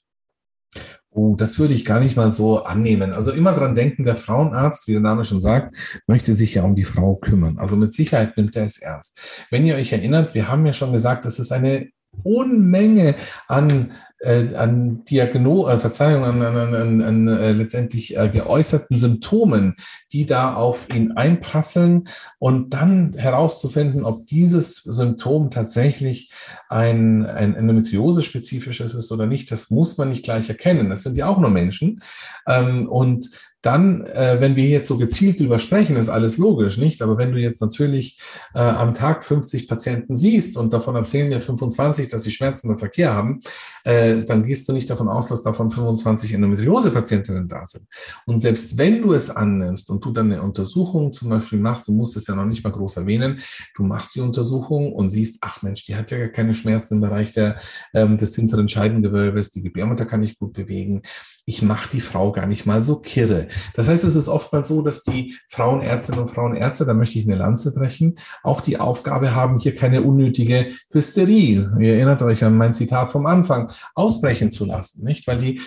[1.19, 3.12] Oh, das würde ich gar nicht mal so annehmen.
[3.12, 5.75] Also immer dran denken, der Frauenarzt, wie der Name schon sagt,
[6.07, 7.59] möchte sich ja um die Frau kümmern.
[7.59, 9.19] Also mit Sicherheit nimmt er es ernst.
[9.51, 11.89] Wenn ihr euch erinnert, wir haben ja schon gesagt, das ist eine
[12.23, 13.16] Unmenge
[13.49, 13.91] an
[14.21, 19.77] äh, an Diagno, äh, Verzeihung, an, an, an, an äh, letztendlich äh, geäußerten Symptomen,
[20.12, 22.05] die da auf ihn einprasseln
[22.39, 26.33] und dann herauszufinden, ob dieses Symptom tatsächlich
[26.69, 30.91] ein, ein Endometriose-spezifisches ist oder nicht, das muss man nicht gleich erkennen.
[30.91, 32.01] Das sind ja auch nur Menschen.
[32.47, 33.29] Ähm, und
[33.63, 37.03] dann, äh, wenn wir jetzt so gezielt drüber sprechen, ist alles logisch, nicht?
[37.03, 38.21] Aber wenn du jetzt natürlich
[38.55, 42.79] äh, am Tag 50 Patienten siehst und davon erzählen wir 25, dass sie Schmerzen beim
[42.79, 43.41] Verkehr haben,
[43.83, 47.87] äh, dann gehst du nicht davon aus, dass davon 25 Endometriose-Patientinnen da sind.
[48.27, 51.93] Und selbst wenn du es annimmst und du dann eine Untersuchung zum Beispiel machst, du
[51.93, 53.41] musst es ja noch nicht mal groß erwähnen,
[53.75, 57.01] du machst die Untersuchung und siehst, ach Mensch, die hat ja gar keine Schmerzen im
[57.01, 57.59] Bereich der,
[57.93, 61.03] ähm, des hinteren Scheidengewölbes, die Gebärmutter kann ich gut bewegen,
[61.49, 63.49] ich mache die Frau gar nicht mal so kirre.
[63.74, 67.36] Das heißt, es ist oftmals so, dass die Frauenärztinnen und Frauenärzte, da möchte ich eine
[67.36, 72.74] Lanze brechen, auch die Aufgabe haben, hier keine unnötige Hysterie, ihr erinnert euch an mein
[72.74, 75.26] Zitat vom Anfang, ausbrechen zu lassen, nicht?
[75.26, 75.62] Weil die,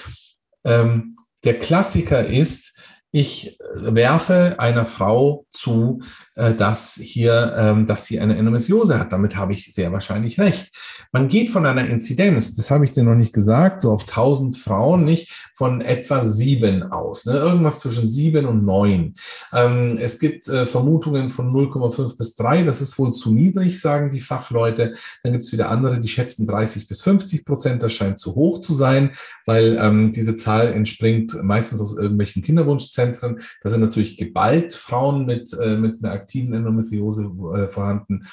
[0.66, 2.74] ähm, der Klassiker ist,
[3.14, 6.00] ich werfe einer Frau zu,
[6.36, 9.12] äh, dass hier, ähm, dass sie eine Endometriose hat.
[9.12, 10.74] Damit habe ich sehr wahrscheinlich recht.
[11.12, 14.58] Man geht von einer Inzidenz, das habe ich dir noch nicht gesagt, so auf 1000
[14.58, 17.34] Frauen nicht von etwa sieben aus, ne?
[17.34, 19.16] irgendwas zwischen sieben und neun.
[19.52, 22.64] Ähm, es gibt äh, Vermutungen von 0,5 bis drei.
[22.64, 24.94] Das ist wohl zu niedrig, sagen die Fachleute.
[25.24, 27.84] Dann gibt es wieder andere, die schätzen 30 bis 50 Prozent.
[27.84, 29.12] Das scheint zu hoch zu sein,
[29.46, 33.01] weil ähm, diese Zahl entspringt meistens aus irgendwelchen Kinderwunschzentren.
[33.06, 38.26] Da sind natürlich geballt Frauen mit, äh, mit einer aktiven Endometriose äh, vorhanden.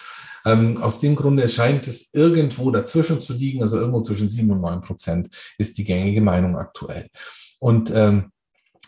[0.44, 4.60] Ähm, aus dem Grunde scheint es irgendwo dazwischen zu liegen, also irgendwo zwischen sieben und
[4.60, 7.08] neun Prozent ist die gängige Meinung aktuell.
[7.58, 8.32] Und ähm,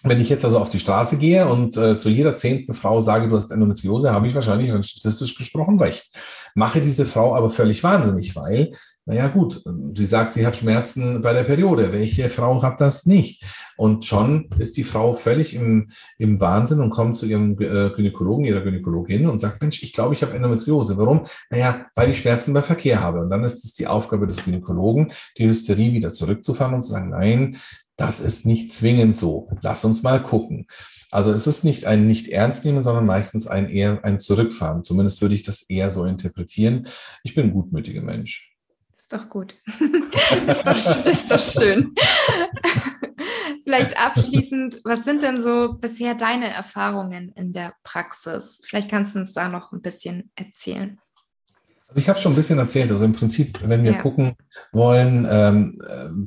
[0.02, 3.28] wenn ich jetzt also auf die Straße gehe und äh, zu jeder zehnten Frau sage,
[3.28, 6.10] du hast Endometriose, habe ich wahrscheinlich dann statistisch gesprochen recht.
[6.54, 8.70] Mache diese Frau aber völlig wahnsinnig, weil,
[9.04, 9.62] naja gut,
[9.94, 11.92] sie sagt, sie hat Schmerzen bei der Periode.
[11.92, 13.44] Welche Frau hat das nicht?
[13.76, 18.46] Und schon ist die Frau völlig im, im Wahnsinn und kommt zu ihrem äh, Gynäkologen,
[18.46, 20.96] ihrer Gynäkologin und sagt, Mensch, ich glaube, ich habe Endometriose.
[20.96, 21.26] Warum?
[21.50, 23.20] Naja, weil ich Schmerzen bei Verkehr habe.
[23.20, 27.10] Und dann ist es die Aufgabe des Gynäkologen, die Hysterie wieder zurückzufahren und zu sagen,
[27.10, 27.56] nein,
[28.00, 29.50] das ist nicht zwingend so.
[29.60, 30.66] Lass uns mal gucken.
[31.10, 34.84] Also es ist nicht ein nicht ernst nehmen, sondern meistens ein eher ein Zurückfahren.
[34.84, 36.88] Zumindest würde ich das eher so interpretieren.
[37.24, 38.54] Ich bin ein gutmütiger Mensch.
[38.96, 39.56] Ist doch gut.
[40.46, 41.94] ist, doch, ist doch schön.
[43.64, 48.62] Vielleicht abschließend, was sind denn so bisher deine Erfahrungen in der Praxis?
[48.64, 50.98] Vielleicht kannst du uns da noch ein bisschen erzählen.
[51.90, 52.92] Also ich habe schon ein bisschen erzählt.
[52.92, 53.98] Also im Prinzip, wenn wir ja.
[53.98, 54.34] gucken
[54.70, 55.78] wollen, ähm,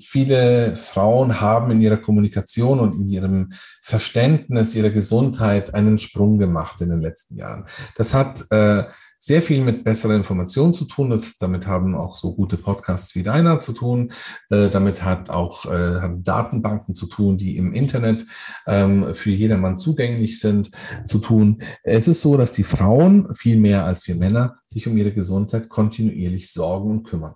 [0.02, 6.82] viele Frauen haben in ihrer Kommunikation und in ihrem Verständnis ihrer Gesundheit einen Sprung gemacht
[6.82, 7.66] in den letzten Jahren.
[7.96, 8.84] Das hat äh,
[9.26, 11.12] sehr viel mit besserer Information zu tun.
[11.12, 14.12] Das, damit haben auch so gute Podcasts wie deiner zu tun.
[14.50, 18.26] Äh, damit hat auch äh, haben Datenbanken zu tun, die im Internet
[18.68, 20.72] ähm, für jedermann zugänglich sind,
[21.06, 21.64] zu tun.
[21.84, 25.70] Es ist so, dass die Frauen viel mehr als wir Männer sich um ihre Gesundheit
[25.70, 27.36] kontinuierlich sorgen und kümmern.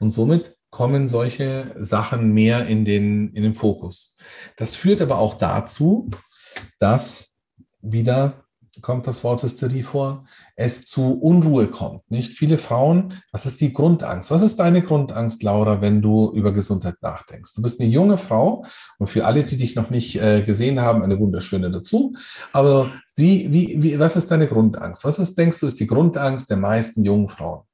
[0.00, 4.16] Und somit kommen solche Sachen mehr in den, in den Fokus.
[4.56, 6.10] Das führt aber auch dazu,
[6.80, 7.36] dass
[7.80, 8.42] wieder
[8.80, 10.24] kommt das Wort Hysterie vor,
[10.56, 12.10] es zu Unruhe kommt.
[12.10, 14.30] Nicht viele Frauen, was ist die Grundangst?
[14.30, 17.52] Was ist deine Grundangst, Laura, wenn du über Gesundheit nachdenkst?
[17.54, 18.64] Du bist eine junge Frau
[18.98, 22.14] und für alle, die dich noch nicht äh, gesehen haben, eine wunderschöne dazu.
[22.52, 25.04] Aber wie, wie, wie, was ist deine Grundangst?
[25.04, 27.64] Was ist, denkst du, ist die Grundangst der meisten jungen Frauen?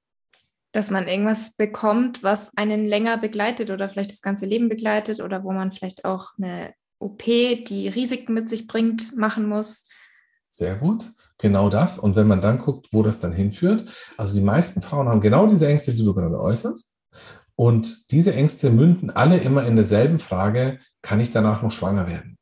[0.72, 5.44] Dass man irgendwas bekommt, was einen länger begleitet oder vielleicht das ganze Leben begleitet oder
[5.44, 9.84] wo man vielleicht auch eine OP, die Risiken mit sich bringt, machen muss
[10.59, 11.11] sehr gut.
[11.38, 11.98] Genau das.
[11.98, 15.46] Und wenn man dann guckt, wo das dann hinführt, also die meisten Frauen haben genau
[15.46, 16.96] diese Ängste, die du gerade äußerst.
[17.54, 22.36] Und diese Ängste münden alle immer in derselben Frage, kann ich danach noch schwanger werden?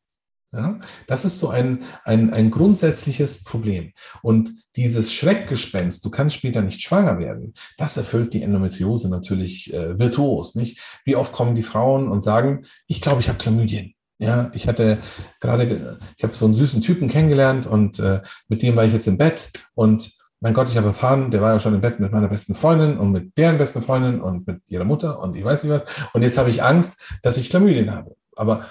[0.52, 3.92] Ja, das ist so ein, ein, ein grundsätzliches Problem.
[4.22, 9.98] Und dieses Schreckgespenst, du kannst später nicht schwanger werden, das erfüllt die Endometriose natürlich äh,
[9.98, 10.54] virtuos.
[10.54, 10.80] Nicht?
[11.04, 13.95] Wie oft kommen die Frauen und sagen, ich glaube, ich habe Chlamydien.
[14.18, 14.98] Ja, ich hatte
[15.40, 19.08] gerade, ich habe so einen süßen Typen kennengelernt und äh, mit dem war ich jetzt
[19.08, 22.12] im Bett und mein Gott, ich habe erfahren, der war ja schon im Bett mit
[22.12, 25.64] meiner besten Freundin und mit deren besten Freundin und mit ihrer Mutter und ich weiß
[25.64, 25.84] nicht was.
[26.12, 28.16] Und jetzt habe ich Angst, dass ich Chlamydien habe.
[28.36, 28.66] Aber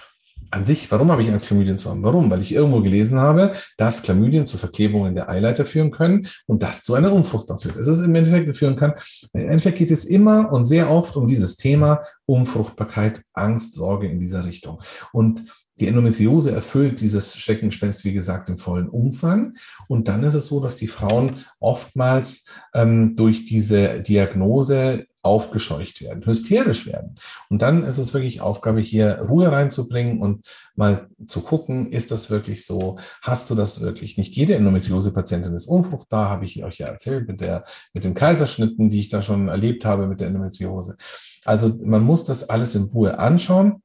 [0.51, 2.03] an sich, warum habe ich Angst, Chlamydien zu haben?
[2.03, 2.29] Warum?
[2.29, 6.83] Weil ich irgendwo gelesen habe, dass Chlamydien zu Verklebungen der Eileiter führen können und das
[6.83, 7.77] zu einer Unfruchtbarkeit führt.
[7.77, 8.93] Es ist im Endeffekt führen kann.
[9.33, 14.19] Im Endeffekt geht es immer und sehr oft um dieses Thema Unfruchtbarkeit, Angst, Sorge in
[14.19, 14.81] dieser Richtung.
[15.11, 15.43] Und
[15.79, 19.55] die Endometriose erfüllt dieses Schreckenspenst, wie gesagt, im vollen Umfang.
[19.89, 26.25] Und dann ist es so, dass die Frauen oftmals ähm, durch diese Diagnose aufgescheucht werden,
[26.25, 27.15] hysterisch werden.
[27.49, 32.29] Und dann ist es wirklich Aufgabe, hier Ruhe reinzubringen und mal zu gucken, ist das
[32.29, 32.97] wirklich so?
[33.23, 34.17] Hast du das wirklich?
[34.17, 37.63] Nicht jede Endometriose-Patientin ist unfruchtbar, habe ich euch ja erzählt mit der,
[37.93, 40.95] mit den Kaiserschnitten, die ich da schon erlebt habe mit der Endometriose.
[41.43, 43.81] Also man muss das alles in Ruhe anschauen.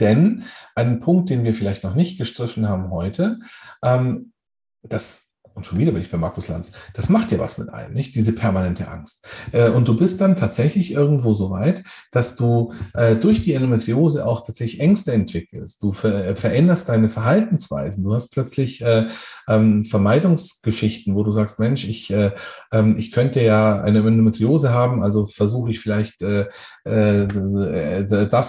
[0.00, 0.44] Denn
[0.74, 3.38] ein Punkt, den wir vielleicht noch nicht gestriffen haben heute,
[3.82, 4.32] ähm,
[4.82, 5.27] das
[5.58, 8.14] und schon wieder bin ich bei Markus Lanz, das macht ja was mit einem, nicht?
[8.14, 9.26] Diese permanente Angst.
[9.50, 11.82] Äh, und du bist dann tatsächlich irgendwo so weit,
[12.12, 15.82] dass du äh, durch die Endometriose auch tatsächlich Ängste entwickelst.
[15.82, 18.04] Du ver veränderst deine Verhaltensweisen.
[18.04, 19.08] Du hast plötzlich äh,
[19.48, 22.14] ähm, Vermeidungsgeschichten, wo du sagst, Mensch, ich,
[22.70, 26.46] ähm, ich könnte ja eine Endometriose haben, also versuche ich vielleicht das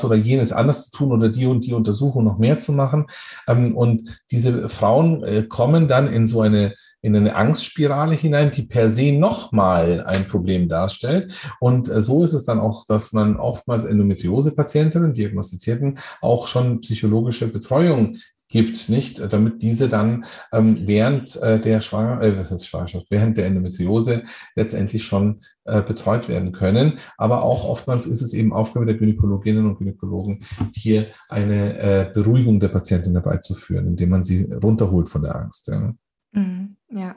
[0.04, 3.08] oder jenes anders zu tun oder die und die Untersuchung noch mehr zu machen.
[3.48, 8.90] Ähm, und diese Frauen kommen dann in so eine in eine Angstspirale hinein, die per
[8.90, 11.34] se nochmal ein Problem darstellt.
[11.60, 17.48] Und äh, so ist es dann auch, dass man oftmals Endometriose-Patientinnen, Diagnostizierten, auch schon psychologische
[17.48, 18.16] Betreuung
[18.50, 24.24] gibt, nicht, damit diese dann ähm, während äh, der Schwanger äh, Schwangerschaft, während der Endometriose
[24.56, 26.98] letztendlich schon äh, betreut werden können.
[27.18, 30.44] Aber auch oftmals ist es eben Aufgabe der Gynäkologinnen und Gynäkologen,
[30.74, 35.68] hier eine äh, Beruhigung der Patientin herbeizuführen, indem man sie runterholt von der Angst.
[35.68, 35.94] Ja.
[36.32, 36.76] Mhm.
[36.90, 37.16] Ja.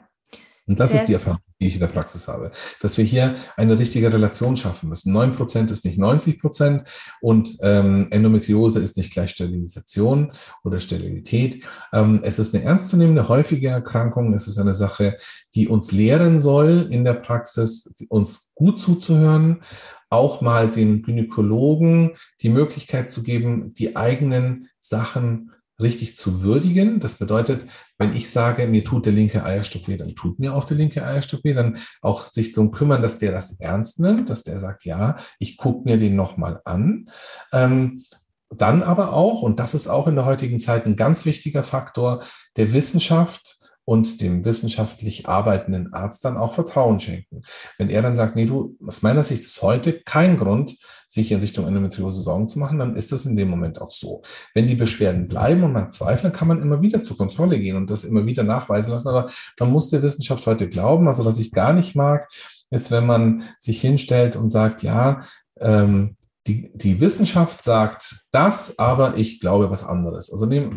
[0.65, 3.35] Und das Sehr ist die Erfahrung, die ich in der Praxis habe, dass wir hier
[3.57, 5.11] eine richtige Relation schaffen müssen.
[5.11, 10.31] 9 Prozent ist nicht 90 Prozent und ähm, Endometriose ist nicht gleich Sterilisation
[10.63, 11.67] oder Sterilität.
[11.91, 14.33] Ähm, es ist eine ernstzunehmende, häufige Erkrankung.
[14.33, 15.17] Es ist eine Sache,
[15.53, 19.63] die uns lehren soll in der Praxis, uns gut zuzuhören,
[20.09, 22.11] auch mal den Gynäkologen
[22.41, 25.51] die Möglichkeit zu geben, die eigenen Sachen
[25.83, 26.99] richtig zu würdigen.
[26.99, 27.65] Das bedeutet,
[27.99, 31.05] wenn ich sage, mir tut der linke Eierstock weh, dann tut mir auch der linke
[31.05, 34.85] Eierstock weh, dann auch sich darum kümmern, dass der das ernst nimmt, dass der sagt,
[34.85, 37.09] ja, ich gucke mir den nochmal an.
[37.51, 38.01] Ähm,
[38.49, 42.23] dann aber auch, und das ist auch in der heutigen Zeit ein ganz wichtiger Faktor,
[42.57, 47.41] der Wissenschaft und dem wissenschaftlich arbeitenden Arzt dann auch Vertrauen schenken.
[47.77, 50.77] Wenn er dann sagt, nee, du, aus meiner Sicht ist heute kein Grund,
[51.07, 54.21] sich in Richtung Endometriose Sorgen zu machen, dann ist das in dem Moment auch so.
[54.53, 57.89] Wenn die Beschwerden bleiben und man zweifelt, kann man immer wieder zur Kontrolle gehen und
[57.89, 59.09] das immer wieder nachweisen lassen.
[59.09, 59.29] Aber
[59.59, 61.07] man muss der Wissenschaft heute glauben.
[61.07, 62.27] Also was ich gar nicht mag,
[62.71, 65.21] ist, wenn man sich hinstellt und sagt, ja,
[65.59, 66.15] ähm,
[66.47, 70.29] die, die Wissenschaft sagt das, aber ich glaube was anderes.
[70.29, 70.69] Also die,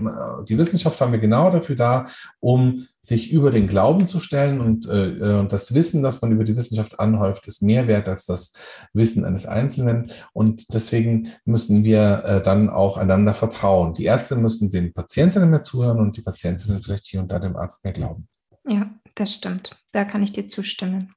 [0.49, 2.05] die Wissenschaft haben wir genau dafür da,
[2.39, 6.57] um sich über den Glauben zu stellen und äh, das Wissen, das man über die
[6.57, 8.53] Wissenschaft anhäuft, ist mehr wert als das
[8.93, 10.11] Wissen eines Einzelnen.
[10.33, 13.95] Und deswegen müssen wir äh, dann auch einander vertrauen.
[13.95, 17.57] Die Ärzte müssen den Patientinnen mehr zuhören und die Patientinnen vielleicht hier und da dem
[17.57, 18.29] Arzt mehr glauben.
[18.69, 19.77] Ja, Das stimmt.
[19.93, 21.15] Da kann ich dir zustimmen.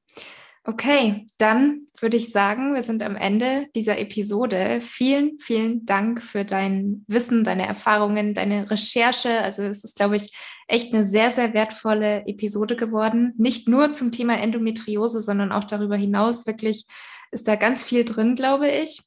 [0.63, 4.79] Okay, dann würde ich sagen, wir sind am Ende dieser Episode.
[4.81, 9.41] Vielen, vielen Dank für dein Wissen, deine Erfahrungen, deine Recherche.
[9.41, 10.33] Also es ist, glaube ich,
[10.67, 13.33] echt eine sehr, sehr wertvolle Episode geworden.
[13.37, 16.45] Nicht nur zum Thema Endometriose, sondern auch darüber hinaus.
[16.45, 16.85] Wirklich
[17.31, 19.01] ist da ganz viel drin, glaube ich.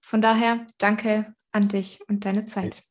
[0.00, 2.82] Von daher danke an dich und deine Zeit.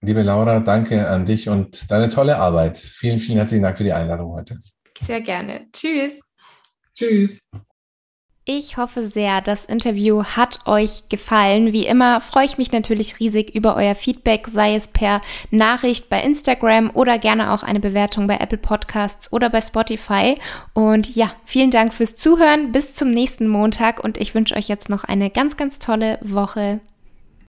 [0.00, 2.78] Liebe Laura, danke an dich und deine tolle Arbeit.
[2.78, 4.58] Vielen, vielen herzlichen Dank für die Einladung heute.
[5.00, 5.66] Sehr gerne.
[5.72, 6.23] Tschüss.
[6.96, 7.48] Tschüss.
[8.46, 11.72] Ich hoffe sehr, das Interview hat euch gefallen.
[11.72, 16.20] Wie immer freue ich mich natürlich riesig über euer Feedback, sei es per Nachricht bei
[16.22, 20.36] Instagram oder gerne auch eine Bewertung bei Apple Podcasts oder bei Spotify.
[20.74, 22.70] Und ja, vielen Dank fürs Zuhören.
[22.70, 26.80] Bis zum nächsten Montag und ich wünsche euch jetzt noch eine ganz, ganz tolle Woche.